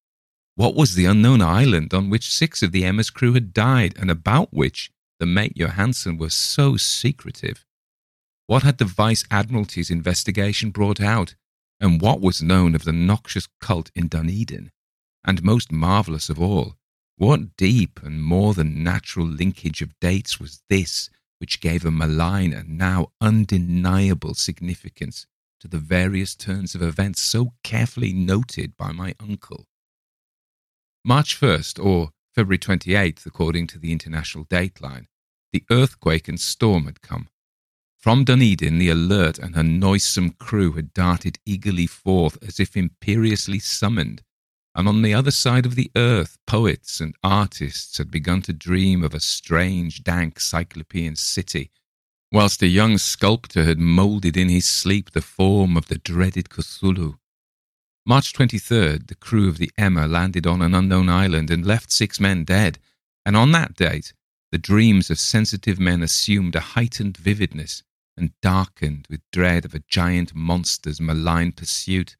[0.55, 4.09] What was the unknown island on which six of the Emma's crew had died and
[4.09, 7.63] about which the mate Johansen was so secretive?
[8.47, 11.35] What had the Vice Admiralty's investigation brought out?
[11.79, 14.71] And what was known of the noxious cult in Dunedin?
[15.23, 16.75] And most marvellous of all,
[17.17, 22.53] what deep and more than natural linkage of dates was this which gave a malign
[22.53, 25.25] and now undeniable significance
[25.59, 29.65] to the various turns of events so carefully noted by my uncle.
[31.03, 35.07] March 1st, or February 28th, according to the international dateline,
[35.51, 37.27] the earthquake and storm had come.
[37.97, 43.59] From Dunedin, the Alert and her noisome crew had darted eagerly forth as if imperiously
[43.59, 44.21] summoned
[44.75, 49.03] and on the other side of the earth, poets and artists had begun to dream
[49.03, 51.71] of a strange, dank Cyclopean city,
[52.31, 57.17] whilst a young sculptor had moulded in his sleep the form of the dreaded Cthulhu.
[58.05, 62.19] March 23rd, the crew of the Emma landed on an unknown island and left six
[62.19, 62.79] men dead,
[63.25, 64.13] and on that date,
[64.51, 67.83] the dreams of sensitive men assumed a heightened vividness
[68.17, 72.15] and darkened with dread of a giant monster's malign pursuit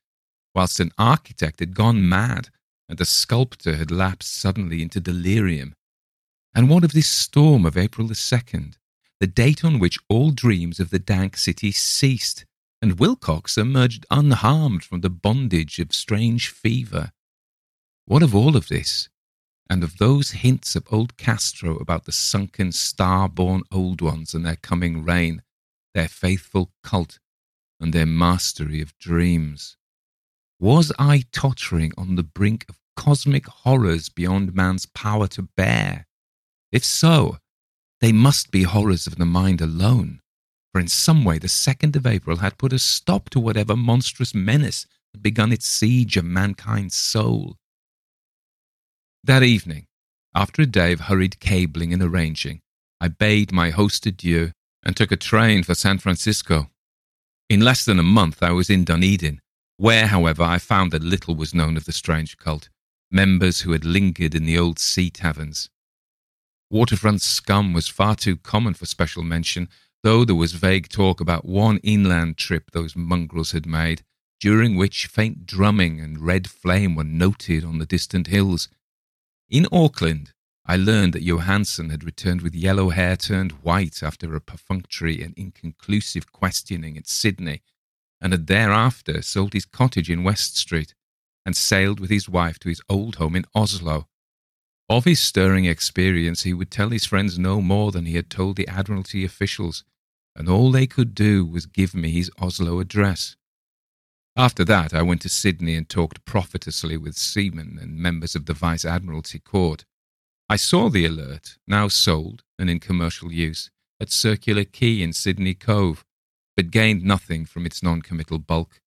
[0.54, 2.50] whilst an architect had gone mad
[2.90, 5.76] and a sculptor had lapsed suddenly into delirium.
[6.56, 8.74] And what of this storm of April the 2nd,
[9.20, 12.46] the date on which all dreams of the dank city ceased,
[12.82, 17.12] and Wilcox emerged unharmed from the bondage of strange fever?
[18.06, 19.08] What of all of this,
[19.70, 24.56] and of those hints of old Castro about the sunken star-born old ones and their
[24.56, 25.44] coming reign,
[25.94, 27.20] their faithful cult,
[27.80, 29.78] and their mastery of dreams?
[30.60, 36.06] Was I tottering on the brink of cosmic horrors beyond man's power to bear?
[36.72, 37.38] If so,
[38.02, 40.20] they must be horrors of the mind alone,
[40.74, 44.36] for in some way the 2nd of April had put a stop to whatever monstrous
[44.36, 47.56] menace had begun its siege of mankind's soul.
[49.24, 49.88] That evening,
[50.36, 52.60] after a day of hurried cabling and arranging,
[53.00, 54.52] I bade my host adieu
[54.84, 56.70] and took a train for San Francisco.
[57.50, 59.42] In less than a month, I was in Dunedin,
[59.80, 62.68] where, however, I found that little was known of the strange cult,
[63.10, 65.70] members who had lingered in the old sea taverns.
[66.70, 69.70] Waterfront scum was far too common for special mention,
[70.04, 74.02] though there was vague talk about one inland trip those mongrels had made,
[74.42, 78.68] during which faint drumming and red flame were noted on the distant hills.
[79.50, 80.34] In Auckland,
[80.66, 85.34] I learned that Johansen had returned with yellow hair turned white after a perfunctory and
[85.38, 87.62] inconclusive questioning at Sydney
[88.22, 90.94] and had thereafter sold his cottage in West Street
[91.46, 94.08] and sailed with his wife to his old home in Oslo.
[94.90, 98.56] Of his stirring experience, he would tell his friends no more than he had told
[98.56, 99.84] the Admiralty officials,
[100.36, 103.36] and all they could do was give me his Oslo address.
[104.36, 108.54] After that, I went to Sydney and talked profitously with seamen and members of the
[108.54, 109.86] Vice Admiralty Court.
[110.48, 115.54] I saw the alert, now sold and in commercial use, at Circular Quay in Sydney
[115.54, 116.06] Cove,
[116.60, 118.82] but gained nothing from its non-committal bulk.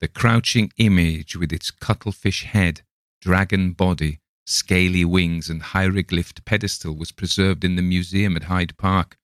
[0.00, 2.80] The crouching image with its cuttlefish head,
[3.20, 9.18] dragon body, scaly wings, and hieroglyphed pedestal was preserved in the museum at Hyde Park,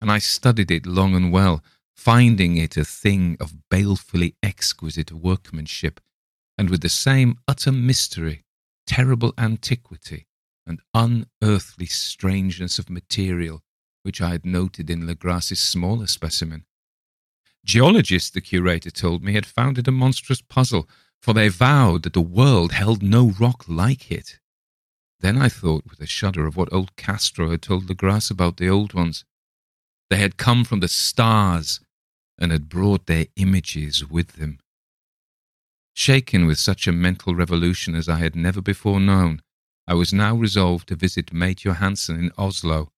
[0.00, 1.62] and I studied it long and well,
[1.94, 6.00] finding it a thing of balefully exquisite workmanship,
[6.56, 8.42] and with the same utter mystery,
[8.86, 10.28] terrible antiquity,
[10.66, 13.60] and unearthly strangeness of material
[14.02, 16.64] which I had noted in Legrasse's smaller specimen.
[17.64, 20.86] Geologists, the curator told me, had found it a monstrous puzzle,
[21.22, 24.38] for they vowed that the world held no rock like it.
[25.20, 28.68] Then I thought with a shudder of what old Castro had told Legrasse about the
[28.68, 29.24] old ones.
[30.10, 31.80] They had come from the stars
[32.38, 34.58] and had brought their images with them.
[35.94, 39.40] Shaken with such a mental revolution as I had never before known,
[39.86, 42.90] I was now resolved to visit Mate Johansen in Oslo.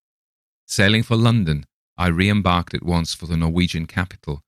[0.66, 4.42] Sailing for London, I re embarked at once for the Norwegian capital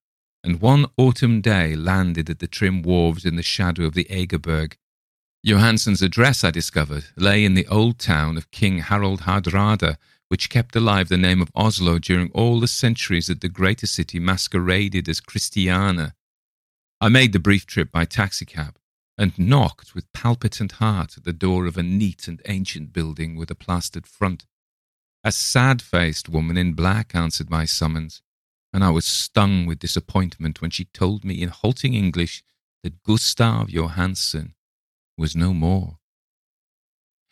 [0.49, 4.78] and one autumn day landed at the trim wharves in the shadow of the Egeberg.
[5.44, 10.74] Johansen's address, I discovered, lay in the old town of King Harald Hardrada, which kept
[10.74, 15.20] alive the name of Oslo during all the centuries that the greater city masqueraded as
[15.20, 16.14] Christiania.
[16.99, 18.78] I made the brief trip by taxicab
[19.18, 23.51] and knocked with palpitant heart at the door of a neat and ancient building with
[23.51, 24.46] a plastered front.
[25.22, 28.22] A sad faced woman in black answered my summons,
[28.73, 32.43] and I was stung with disappointment when she told me in halting English
[32.83, 34.55] that Gustav Johansen
[35.16, 35.99] was no more.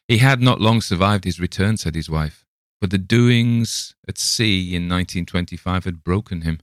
[0.09, 2.47] He had not long survived his return, said his wife,
[2.81, 6.61] for the doings at sea in 1925 had broken him.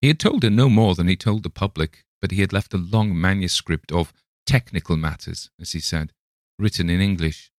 [0.00, 2.74] He had told her no more than he told the public, but he had left
[2.74, 4.12] a long manuscript of
[4.46, 6.12] technical matters, as he said,
[6.58, 7.50] written in English,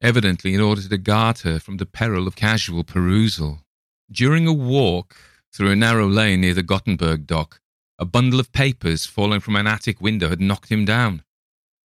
[0.00, 3.62] evidently in order to guard her from the peril of casual perusal.
[4.10, 5.16] During a walk
[5.56, 7.60] through a narrow lane near the Gothenburg dock,
[7.98, 11.22] a bundle of papers falling from an attic window had knocked him down.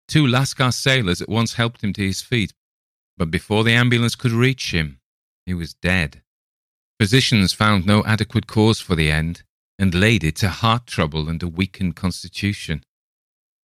[0.08, 2.54] Two Lascar sailors at once helped him to his feet,
[3.18, 5.00] but before the ambulance could reach him,
[5.46, 6.22] he was dead.
[7.00, 9.44] Physicians found no adequate cause for the end
[9.80, 12.84] and laid it to heart trouble and a weakened constitution.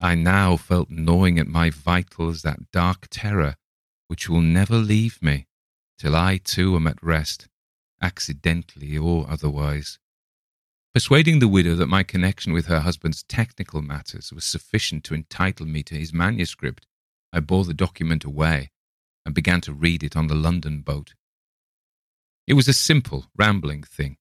[0.01, 3.55] I now felt gnawing at my vitals that dark terror
[4.07, 5.47] which will never leave me
[5.97, 7.47] till I too am at rest,
[8.03, 9.97] accidentally or otherwise.
[10.93, 15.65] Persuading the widow that my connection with her husband's technical matters was sufficient to entitle
[15.65, 16.85] me to his manuscript,
[17.31, 18.69] I bore the document away
[19.25, 21.15] and began to read it on the London boat.
[22.45, 24.17] It was a simple, rambling thing.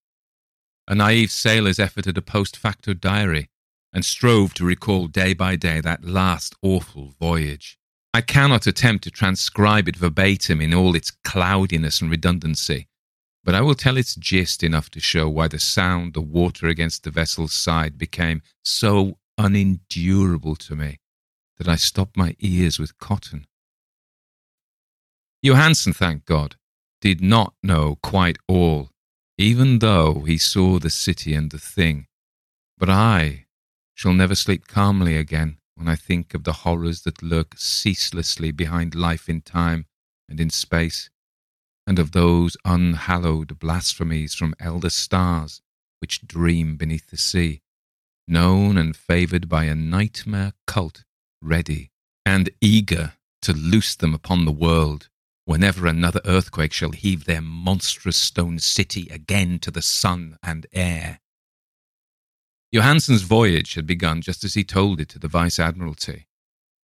[0.88, 3.50] A naive sailor's effort at a post facto diary,
[3.92, 7.78] and strove to recall day by day that last awful voyage.
[8.14, 12.88] I cannot attempt to transcribe it verbatim in all its cloudiness and redundancy,
[13.44, 17.02] but I will tell its gist enough to show why the sound the water against
[17.02, 20.98] the vessel's side became so unendurable to me
[21.58, 23.46] that I stopped my ears with cotton.
[25.42, 26.56] Johansen, thank God,
[27.00, 28.90] did not know quite all,
[29.36, 32.06] even though he saw the city and the thing.
[32.78, 33.46] But I
[33.94, 38.94] shall never sleep calmly again when I think of the horrors that lurk ceaselessly behind
[38.94, 39.86] life in time
[40.28, 41.10] and in space,
[41.92, 45.60] and of those unhallowed blasphemies from elder stars
[46.00, 47.60] which dream beneath the sea,
[48.26, 51.04] known and favoured by a nightmare cult
[51.42, 51.90] ready
[52.24, 53.12] and eager
[53.42, 55.10] to loose them upon the world
[55.44, 61.20] whenever another earthquake shall heave their monstrous stone city again to the sun and air.
[62.72, 66.26] Johansen's voyage had begun just as he told it to the Vice Admiralty.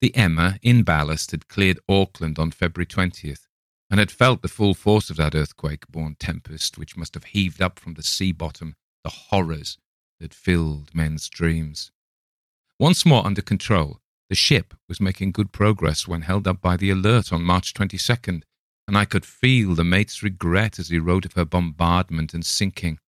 [0.03, 3.48] The Emma, in ballast, had cleared Auckland on February 20th
[3.91, 7.63] and had felt the full force of that earthquake born tempest which must have heaved
[7.63, 8.75] up from the sea bottom
[9.05, 9.79] the horrors
[10.21, 11.91] that filled men's dreams.
[12.79, 16.91] Once more under control, the ship was making good progress when held up by the
[16.91, 18.43] Alert on March 22nd,
[18.87, 22.99] and I could feel the mate's regret as he wrote of her bombardment and sinking.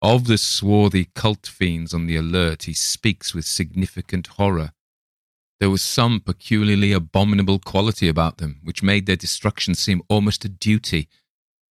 [0.00, 4.72] Of the swarthy cult fiends on the alert, he speaks with significant horror.
[5.64, 10.50] There was some peculiarly abominable quality about them, which made their destruction seem almost a
[10.50, 11.08] duty,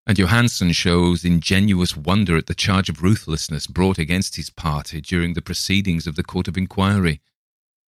[0.07, 5.33] and Johansen shows ingenuous wonder at the charge of ruthlessness brought against his party during
[5.33, 7.19] the proceedings of the Court of Inquiry.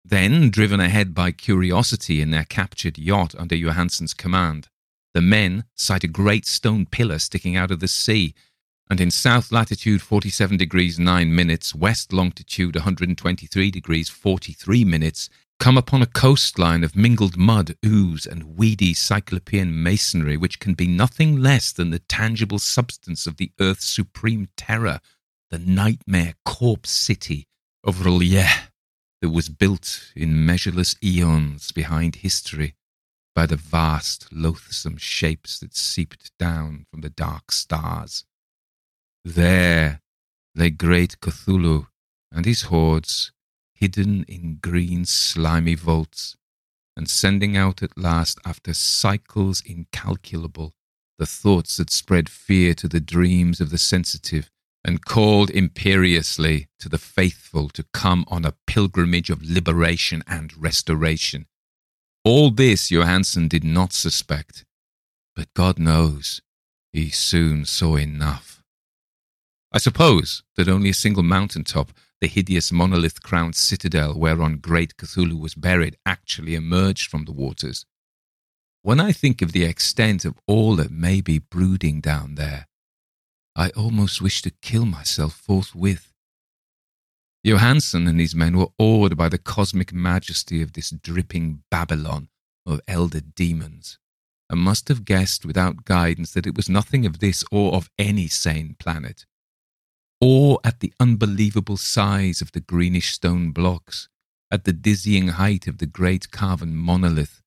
[0.03, 4.67] Then, driven ahead by curiosity in their captured yacht under Johansen's command,
[5.13, 8.35] the men sight a great stone pillar sticking out of the sea
[8.89, 15.29] and in south latitude 47 degrees 9 minutes, west longitude 123 degrees 43 minutes,
[15.63, 20.85] come upon a coastline of mingled mud, ooze, and weedy cyclopean masonry, which can be
[20.85, 24.99] nothing less than the tangible substance of the earth's supreme terror,
[25.51, 27.47] the nightmare corpse city
[27.81, 28.67] of R'lyeh,
[29.21, 32.75] that was built in measureless eons behind history
[33.33, 38.25] by the vast, loathsome shapes that seeped down from the dark stars.
[39.23, 40.01] There
[40.55, 41.87] lay great Cthulhu
[42.33, 43.31] and his hordes,
[43.73, 46.35] hidden in green slimy vaults,
[46.95, 50.73] and sending out at last, after cycles incalculable,
[51.17, 54.49] the thoughts that spread fear to the dreams of the sensitive,
[54.85, 61.47] and called imperiously to the faithful to come on a pilgrimage of liberation and restoration.
[62.25, 64.65] All this Johansen did not suspect,
[65.35, 66.41] but God knows
[66.91, 68.61] he soon saw enough.
[69.71, 71.91] I suppose that only a single mountain top,
[72.23, 77.85] the hideous monolith crowned citadel whereon great Cthulhu was buried, actually emerged from the waters.
[78.81, 82.69] When I think of the extent of all that may be brooding down there,
[83.57, 86.13] I almost wish to kill myself forthwith.
[87.43, 92.29] Johansen and his men were awed by the cosmic majesty of this dripping Babylon
[92.65, 93.99] of elder demons,
[94.49, 98.29] and must have guessed without guidance that it was nothing of this or of any
[98.29, 99.25] sane planet
[100.23, 104.07] or at the unbelievable size of the greenish stone blocks,
[104.49, 107.41] at the dizzying height of the great carven monolith,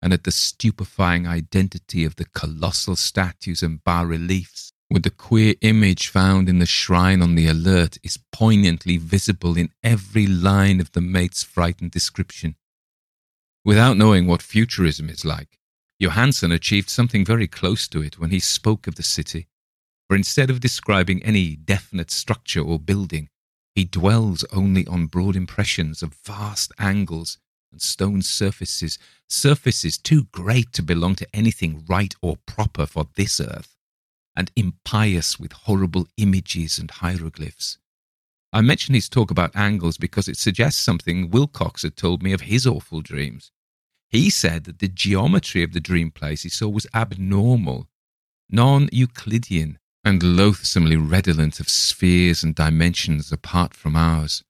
[0.00, 5.56] and at the stupefying identity of the colossal statues and bas reliefs, with the queer
[5.60, 10.92] image found in the shrine on the alert is poignantly visible in every line of
[10.92, 12.54] the mate's frightened description.
[13.64, 15.58] Without knowing what futurism is like,
[15.98, 19.48] Johansen achieved something very close to it when he spoke of the city,
[20.10, 23.28] for instead of describing any definite structure or building,
[23.76, 27.38] he dwells only on broad impressions of vast angles
[27.70, 33.38] and stone surfaces, surfaces too great to belong to anything right or proper for this
[33.38, 33.76] earth
[34.34, 37.78] and impious with horrible images and hieroglyphs.
[38.52, 42.40] I mention his talk about angles because it suggests something Wilcox had told me of
[42.40, 43.52] his awful dreams.
[44.08, 47.86] He said that the geometry of the dream place he saw was abnormal,
[48.50, 54.42] non Euclidean, and loathsomely redolent of spheres and dimensions apart from ours.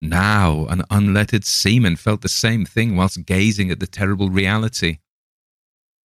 [0.00, 4.98] Now, an unlettered seaman felt the same thing whilst gazing at the terrible reality.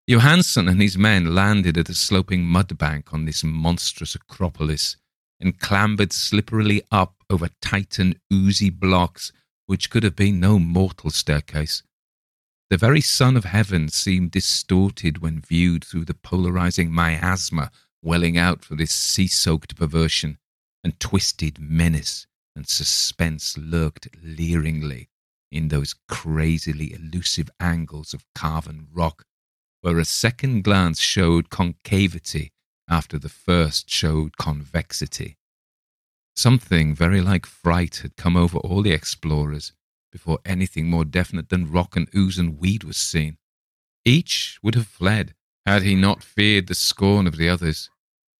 [0.08, 4.96] Johansen and his men landed at a sloping mud bank on this monstrous acropolis
[5.40, 9.32] and clambered slipperily up over titan, oozy blocks
[9.66, 11.84] which could have been no mortal staircase.
[12.70, 17.70] The very sun of heaven seemed distorted when viewed through the polarizing miasma
[18.02, 20.38] welling out from this sea soaked perversion,
[20.82, 25.08] and twisted menace and suspense lurked leeringly
[25.52, 29.24] in those crazily elusive angles of carven rock
[29.80, 32.52] where a second glance showed concavity
[32.88, 35.36] after the first showed convexity.
[36.36, 39.72] Something very like fright had come over all the explorers
[40.12, 43.38] before anything more definite than rock and ooze and weed was seen.
[44.04, 45.34] Each would have fled
[45.70, 47.90] had he not feared the scorn of the others,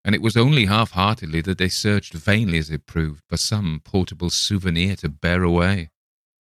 [0.05, 3.81] and it was only half heartedly that they searched vainly, as it proved, for some
[3.85, 5.91] portable souvenir to bear away.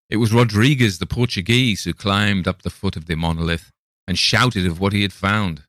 [0.10, 3.72] It was Rodriguez the Portuguese who climbed up the foot of the monolith
[4.08, 5.64] and shouted of what he had found.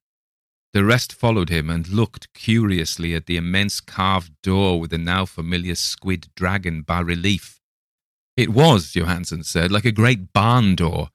[0.73, 5.27] The rest followed him and looked curiously at the immense carved door with the now
[5.27, 7.61] familiar squid dragon bas relief.
[8.37, 11.11] It was, Johansen said, like a great barn door,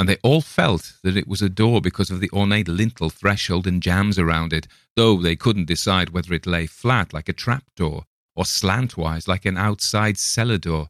[0.00, 3.66] and they all felt that it was a door because of the ornate lintel threshold
[3.66, 4.66] and jambs around it,
[4.96, 9.44] though they couldn't decide whether it lay flat like a trap door or slantwise like
[9.44, 10.88] an outside cellar door.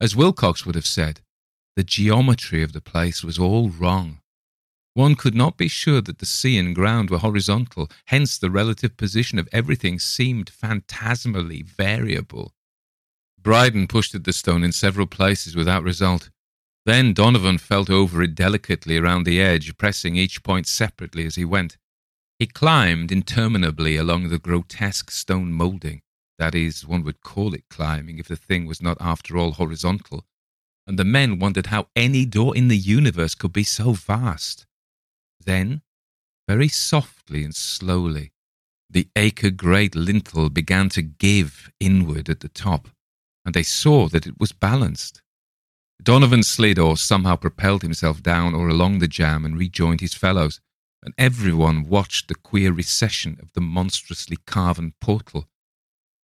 [0.00, 1.20] As Wilcox would have said,
[1.74, 4.20] the geometry of the place was all wrong.
[4.94, 8.96] One could not be sure that the sea and ground were horizontal, hence the relative
[8.96, 12.54] position of everything seemed phantasmally variable.
[13.42, 16.30] Briden pushed at the stone in several places without result.
[16.88, 21.44] Then Donovan felt over it delicately around the edge, pressing each point separately as he
[21.44, 21.76] went.
[22.38, 26.00] He climbed interminably along the grotesque stone moulding.
[26.38, 30.24] That is, one would call it climbing if the thing was not after all horizontal.
[30.86, 34.64] And the men wondered how any door in the universe could be so vast.
[35.44, 35.82] Then,
[36.48, 38.32] very softly and slowly,
[38.88, 42.88] the acre great lintel began to give inward at the top,
[43.44, 45.20] and they saw that it was balanced.
[46.02, 50.60] Donovan slid or somehow propelled himself down or along the jam and rejoined his fellows,
[51.02, 55.48] and everyone watched the queer recession of the monstrously carven portal.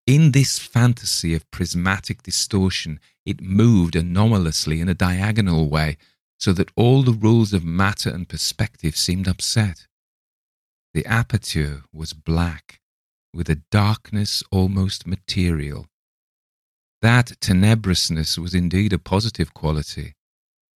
[0.07, 5.97] In this fantasy of prismatic distortion, it moved anomalously in a diagonal way,
[6.39, 9.87] so that all the rules of matter and perspective seemed upset.
[10.93, 12.79] The aperture was black,
[13.33, 15.87] with a darkness almost material.
[17.05, 20.15] That tenebrousness was indeed a positive quality,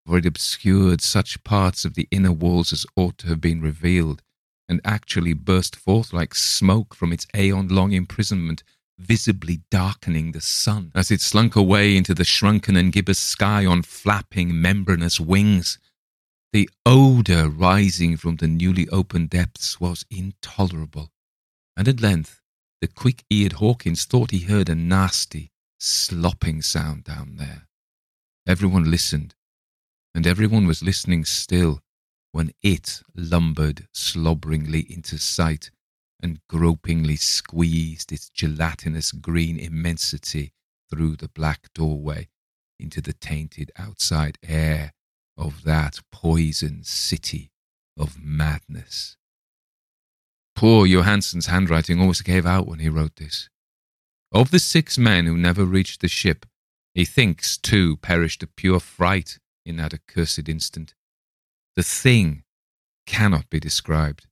[0.05, 4.21] for it obscured such parts of the inner walls as ought to have been revealed,
[4.67, 8.61] and actually burst forth like smoke from its aeon long imprisonment
[8.99, 13.81] visibly darkening the sun as it slunk away into the shrunken and gibbous sky on
[13.81, 15.79] flapping membranous wings.
[16.53, 21.09] The odour rising from the newly opened depths was intolerable,
[21.75, 22.39] and at length
[22.81, 27.67] the quick eared Hawkins thought he heard a nasty, slopping sound down there.
[28.47, 29.35] Everyone listened,
[30.13, 31.81] and everyone was listening still
[32.31, 35.71] when it lumbered slobberingly into sight
[36.21, 40.53] and gropingly squeezed its gelatinous green immensity
[40.89, 42.27] through the black doorway
[42.79, 44.93] into the tainted outside air
[45.37, 47.51] of that poisoned city
[47.97, 49.17] of madness.
[50.55, 53.49] Poor Johansen's handwriting almost gave out when he wrote this.
[54.31, 56.45] Of the six men who never reached the ship,
[56.93, 60.93] he thinks two perished of pure fright in that accursed instant.
[61.75, 62.43] The thing
[63.07, 64.27] cannot be described.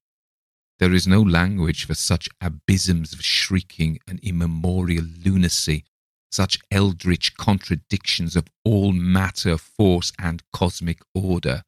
[0.79, 5.85] There is no language for such abysms of shrieking and immemorial lunacy,
[6.31, 11.63] such eldritch contradictions of all matter, force, and cosmic order.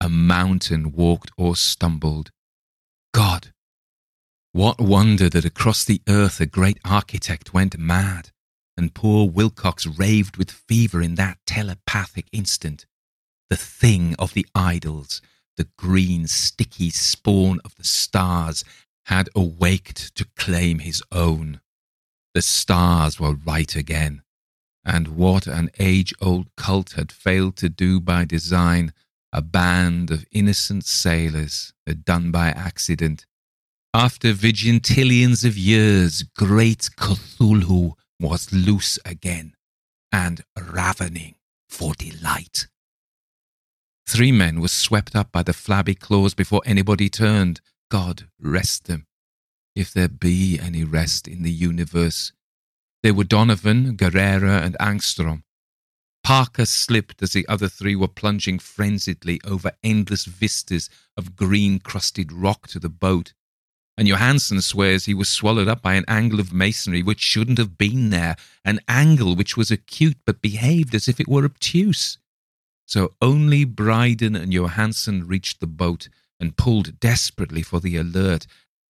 [0.00, 2.30] A mountain walked or stumbled.
[3.14, 3.52] God!
[4.56, 8.30] What wonder that across the earth a great architect went mad,
[8.74, 12.86] and poor Wilcox raved with fever in that telepathic instant.
[13.50, 15.20] The thing of the idols,
[15.58, 18.64] the green, sticky spawn of the stars,
[19.04, 21.60] had awaked to claim his own.
[22.32, 24.22] The stars were right again.
[24.86, 28.94] And what an age old cult had failed to do by design,
[29.34, 33.26] a band of innocent sailors had done by accident.
[33.96, 39.54] After vigintillions of years, great Cthulhu was loose again
[40.12, 41.36] and ravening
[41.70, 42.66] for delight.
[44.06, 47.62] Three men were swept up by the flabby claws before anybody turned.
[47.90, 49.06] God rest them,
[49.74, 52.34] if there be any rest in the universe.
[53.02, 55.42] They were Donovan, Guerrera, and Angstrom.
[56.22, 62.30] Parker slipped as the other three were plunging frenziedly over endless vistas of green crusted
[62.30, 63.32] rock to the boat.
[63.98, 67.78] And Johansen swears he was swallowed up by an angle of masonry which shouldn't have
[67.78, 72.18] been there, an angle which was acute but behaved as if it were obtuse.
[72.84, 76.08] So only Briden and Johansen reached the boat
[76.38, 78.46] and pulled desperately for the alert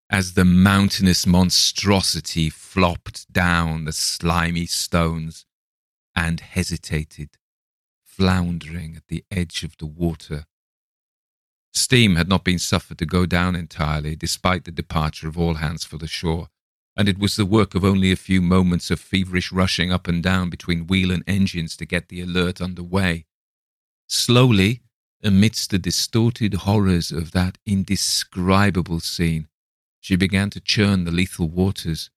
[0.10, 5.45] as the mountainous monstrosity flopped down the slimy stones
[6.15, 7.38] and hesitated,
[8.03, 10.45] floundering at the edge of the water.
[11.76, 15.84] Steam had not been suffered to go down entirely, despite the departure of all hands
[15.84, 16.48] for the shore,
[16.96, 20.24] and it was the work of only a few moments of feverish rushing up and
[20.24, 23.26] down between wheel and engines to get the alert under way.
[24.08, 24.84] Slowly,
[25.22, 29.50] amidst the distorted horrors of that indescribable scene,
[30.00, 32.10] she began to churn the lethal waters,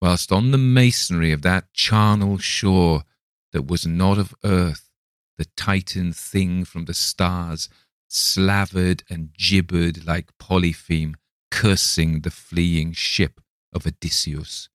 [0.00, 3.04] whilst on the masonry of that charnel shore
[3.52, 4.88] that was not of earth,
[5.36, 7.68] the Titan thing from the stars
[8.08, 11.14] slavered and gibbered like Polypheme,
[11.50, 13.40] cursing the fleeing ship
[13.72, 14.68] of Odysseus.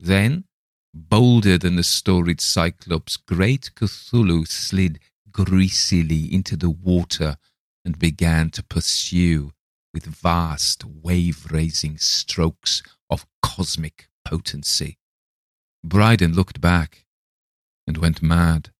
[0.00, 0.44] Then,
[0.94, 7.36] bolder than the storied Cyclops, great Cthulhu slid greasily into the water
[7.84, 9.52] and began to pursue
[9.94, 14.98] with vast wave raising strokes of cosmic potency.
[15.84, 17.06] Briden looked back
[17.86, 18.70] and went mad,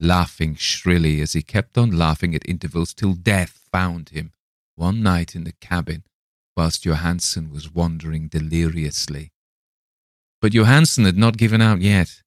[0.00, 4.32] laughing shrilly as he kept on laughing at intervals till death found him
[4.74, 6.04] one night in the cabin
[6.56, 9.32] whilst Johansen was wandering deliriously.
[10.40, 12.22] But Johansen had not given out yet.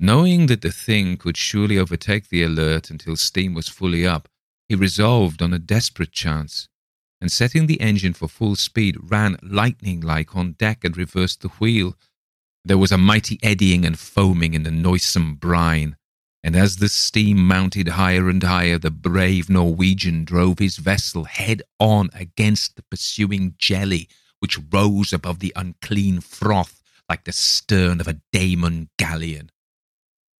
[0.00, 4.28] Knowing that the thing could surely overtake the alert until steam was fully up,
[4.68, 6.68] he resolved on a desperate chance,
[7.20, 11.48] and setting the engine for full speed, ran lightning like on deck and reversed the
[11.48, 11.96] wheel.
[12.64, 15.96] There was a mighty eddying and foaming in the noisome brine,
[16.42, 21.62] and as the steam mounted higher and higher, the brave Norwegian drove his vessel head
[21.80, 24.08] on against the pursuing jelly,
[24.38, 29.50] which rose above the unclean froth like the stern of a Damon galleon.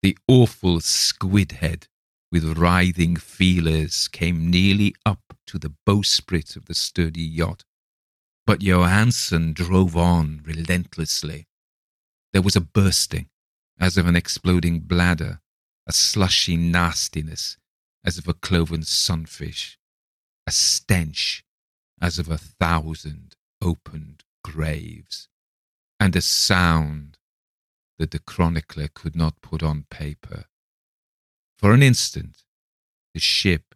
[0.02, 1.88] The awful squid head,
[2.30, 7.64] with writhing feelers, came nearly up to the bowsprit of the sturdy yacht.
[8.46, 11.48] But Johansen drove on relentlessly.
[12.32, 13.30] There was a bursting,
[13.80, 15.40] as of an exploding bladder,
[15.88, 17.56] a slushy nastiness,
[18.04, 19.78] as of a cloven sunfish,
[20.46, 21.42] a stench,
[22.00, 25.28] as of a thousand opened graves,
[25.98, 27.16] and a sound
[27.98, 30.44] that the chronicler could not put on paper.
[31.56, 32.44] For an instant,
[33.14, 33.74] the ship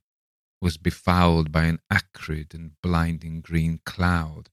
[0.61, 4.51] was befouled by an acrid and blinding green cloud,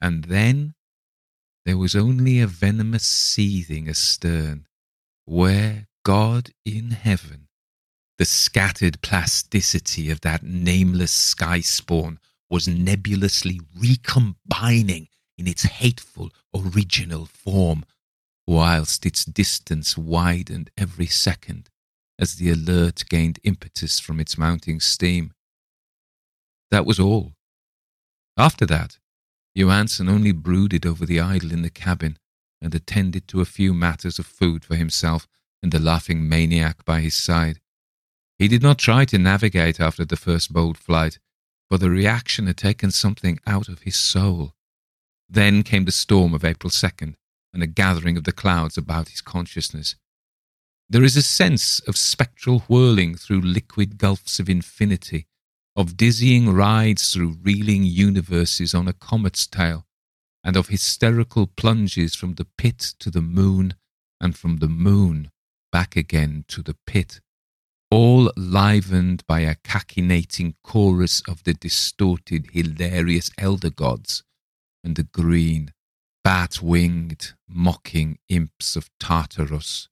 [0.00, 0.74] and then
[1.66, 4.66] there was only a venomous seething astern,
[5.26, 7.48] where God in heaven,
[8.18, 12.20] the scattered plasticity of that nameless sky spawn
[12.50, 15.08] was nebulously recombining
[15.38, 17.84] in its hateful original form
[18.46, 21.70] whilst its distance widened every second
[22.18, 25.32] as the alert gained impetus from its mounting steam.
[26.70, 27.32] That was all.
[28.36, 28.98] After that,
[29.56, 32.18] Johansen only brooded over the idol in the cabin
[32.60, 35.26] and attended to a few matters of food for himself
[35.64, 37.58] and the laughing maniac by his side.
[38.38, 41.18] He did not try to navigate after the first bold flight,
[41.70, 44.52] for the reaction had taken something out of his soul.
[45.26, 47.14] Then came the storm of April 2nd,
[47.54, 49.96] and a gathering of the clouds about his consciousness.
[50.90, 55.28] There is a sense of spectral whirling through liquid gulfs of infinity,
[55.74, 59.86] of dizzying rides through reeling universes on a comet's tail,
[60.44, 63.76] and of hysterical plunges from the pit to the moon
[64.20, 65.30] and from the moon
[65.74, 67.20] back again to the pit,
[67.90, 74.22] all livened by a cachinnating chorus of the distorted, hilarious elder gods
[74.84, 75.72] and the green,
[76.22, 79.88] bat winged, mocking imps of Tartarus.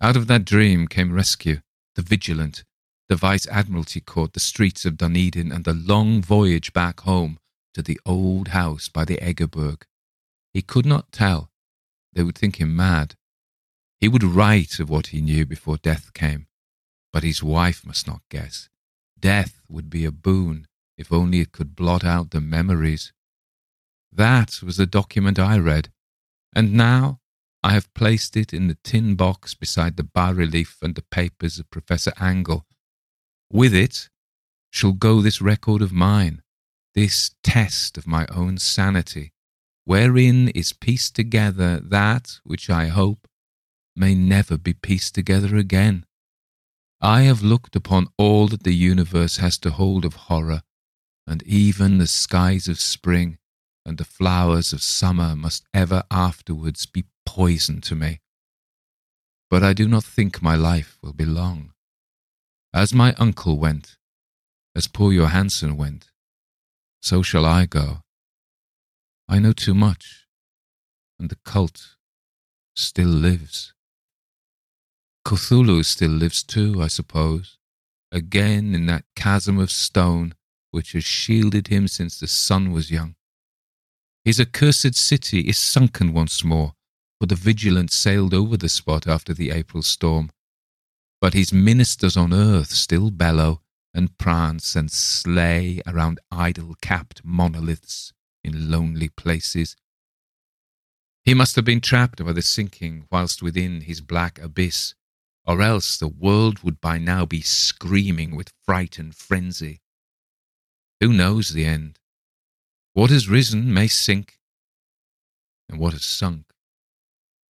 [0.00, 1.62] Out of that dream came rescue,
[1.96, 2.62] the vigilant,
[3.08, 7.38] the Vice Admiralty Court, the streets of Dunedin, and the long voyage back home
[7.74, 9.82] to the old house by the Egeberg.
[10.54, 11.50] He could not tell.
[12.12, 13.16] They would think him mad.
[14.00, 16.46] He would write of what he knew before death came.
[17.12, 18.68] But his wife must not guess.
[19.18, 20.66] Death would be a boon
[20.98, 23.12] if only it could blot out the memories.
[24.12, 25.90] That was the document I read.
[26.54, 27.20] And now
[27.62, 31.58] I have placed it in the tin box beside the bas relief and the papers
[31.58, 32.66] of Professor Angell.
[33.50, 34.08] With it
[34.70, 36.42] shall go this record of mine,
[36.94, 39.32] this test of my own sanity,
[39.84, 43.28] wherein is pieced together that which I hope
[43.96, 46.04] may never be pieced together again.
[47.00, 50.62] I have looked upon all that the universe has to hold of horror,
[51.26, 53.38] and even the skies of spring
[53.84, 58.20] and the flowers of summer must ever afterwards be poison to me.
[59.48, 61.72] But I do not think my life will be long.
[62.74, 63.96] As my uncle went,
[64.74, 66.10] as poor Johansen went,
[67.00, 68.02] so shall I go.
[69.28, 70.26] I know too much,
[71.18, 71.96] and the cult
[72.74, 73.72] still lives.
[75.26, 77.58] Cthulhu still lives too, I suppose,
[78.12, 80.34] again in that chasm of stone
[80.70, 83.16] which has shielded him since the sun was young.
[84.24, 86.74] His accursed city is sunken once more,
[87.18, 90.30] for the Vigilant sailed over the spot after the April storm.
[91.20, 93.62] But his ministers on earth still bellow
[93.92, 98.12] and prance and slay around idol capped monoliths
[98.44, 99.74] in lonely places.
[101.24, 104.94] He must have been trapped by the sinking whilst within his black abyss,
[105.46, 109.80] or else the world would by now be screaming with fright and frenzy.
[111.00, 111.98] Who knows the end?
[112.94, 114.38] What has risen may sink,
[115.68, 116.46] and what has sunk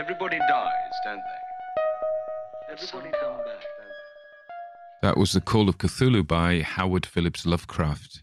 [0.00, 2.72] Everybody dies, don't they?
[2.72, 3.60] Everybody come back.
[5.02, 8.22] That was The Call of Cthulhu by Howard Phillips Lovecraft.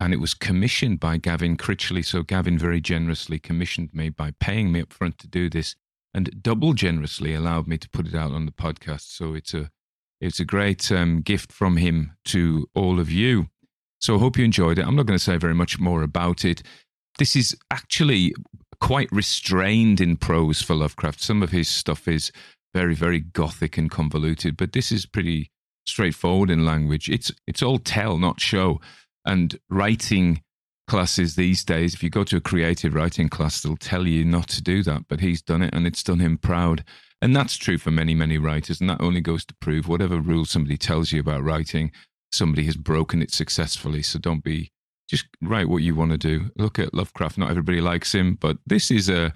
[0.00, 2.02] And it was commissioned by Gavin Critchley.
[2.02, 5.76] So Gavin very generously commissioned me by paying me up front to do this
[6.14, 9.14] and double generously allowed me to put it out on the podcast.
[9.14, 9.70] So it's a
[10.22, 13.48] it's a great um, gift from him to all of you.
[14.00, 14.86] So I hope you enjoyed it.
[14.86, 16.62] I'm not going to say very much more about it.
[17.18, 18.34] This is actually
[18.80, 21.20] quite restrained in prose for Lovecraft.
[21.20, 22.32] Some of his stuff is
[22.74, 25.50] very, very gothic and convoluted, but this is pretty
[25.86, 27.08] straightforward in language.
[27.08, 28.80] It's it's all tell, not show.
[29.24, 30.42] And writing
[30.86, 34.48] classes these days, if you go to a creative writing class, they'll tell you not
[34.48, 36.84] to do that, but he's done it and it's done him proud.
[37.20, 38.80] And that's true for many, many writers.
[38.80, 41.90] And that only goes to prove whatever rule somebody tells you about writing,
[42.30, 44.02] somebody has broken it successfully.
[44.02, 44.70] So don't be,
[45.08, 46.50] just write what you want to do.
[46.56, 47.38] Look at Lovecraft.
[47.38, 49.32] Not everybody likes him, but this is a,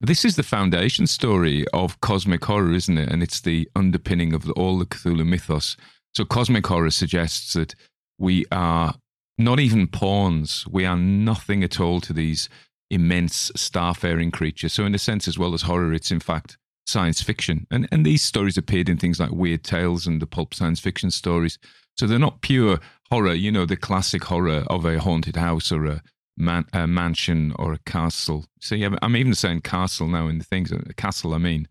[0.00, 3.08] this is the foundation story of cosmic horror, isn't it?
[3.08, 5.76] And it's the underpinning of all the Cthulhu mythos.
[6.14, 7.74] So cosmic horror suggests that
[8.18, 8.94] we are
[9.38, 10.66] not even pawns.
[10.68, 12.48] We are nothing at all to these
[12.90, 14.72] immense starfaring creatures.
[14.72, 17.66] So, in a sense, as well as horror, it's in fact science fiction.
[17.70, 21.10] And, and these stories appeared in things like Weird Tales and the pulp science fiction
[21.10, 21.58] stories.
[21.96, 22.80] So they're not pure
[23.12, 26.02] horror, you know, the classic horror of a haunted house or a
[26.38, 28.46] man, a mansion or a castle.
[28.58, 30.72] So yeah, I'm even saying castle now in the things.
[30.72, 31.68] A castle, I mean,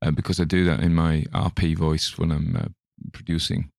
[0.00, 2.68] uh, because I do that in my RP voice when I'm uh,
[3.12, 3.72] producing.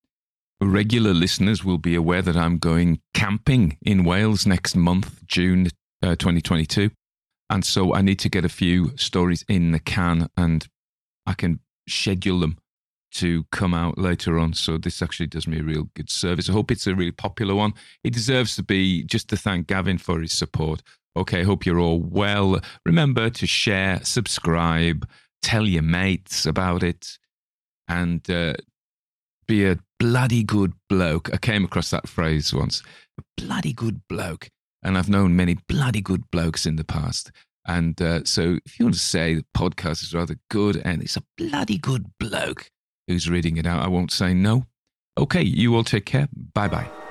[0.60, 5.70] Regular listeners will be aware that I'm going camping in Wales next month, June
[6.04, 6.92] uh, 2022.
[7.50, 10.68] And so I need to get a few stories in the can and
[11.26, 12.58] I can schedule them
[13.14, 14.54] to come out later on.
[14.54, 16.50] So this actually does me a real good service.
[16.50, 17.74] I hope it's a really popular one.
[18.04, 20.82] It deserves to be just to thank Gavin for his support.
[21.16, 22.60] Okay, hope you're all well.
[22.86, 25.08] Remember to share, subscribe,
[25.42, 27.18] tell your mates about it,
[27.88, 28.54] and uh,
[29.48, 31.34] be a bloody good bloke.
[31.34, 32.84] I came across that phrase once.
[33.20, 34.50] A bloody good bloke.
[34.84, 37.32] And I've known many bloody good blokes in the past.
[37.66, 41.18] And uh, so if you want to say the podcast is rather good and it's
[41.18, 42.70] a bloody good bloke,
[43.08, 43.84] who's reading it out.
[43.84, 44.66] I won't say no.
[45.18, 46.28] Okay, you all take care.
[46.54, 47.07] Bye bye.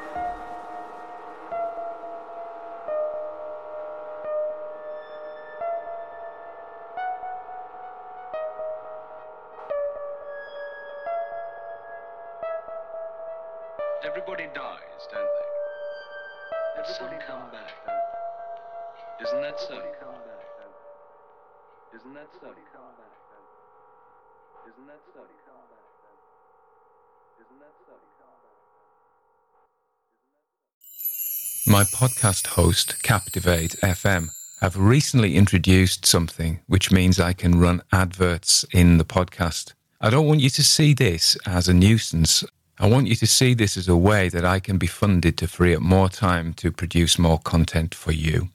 [31.77, 34.31] My podcast host, Captivate FM,
[34.63, 39.75] have recently introduced something which means I can run adverts in the podcast.
[40.01, 42.43] I don't want you to see this as a nuisance.
[42.79, 45.47] I want you to see this as a way that I can be funded to
[45.47, 48.49] free up more time to produce more content for you.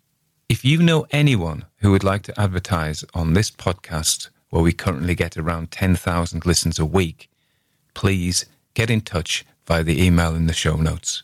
[0.50, 5.14] If you know anyone who would like to advertise on this podcast, where we currently
[5.14, 7.30] get around 10,000 listens a week,
[7.94, 11.22] please get in touch via the email in the show notes.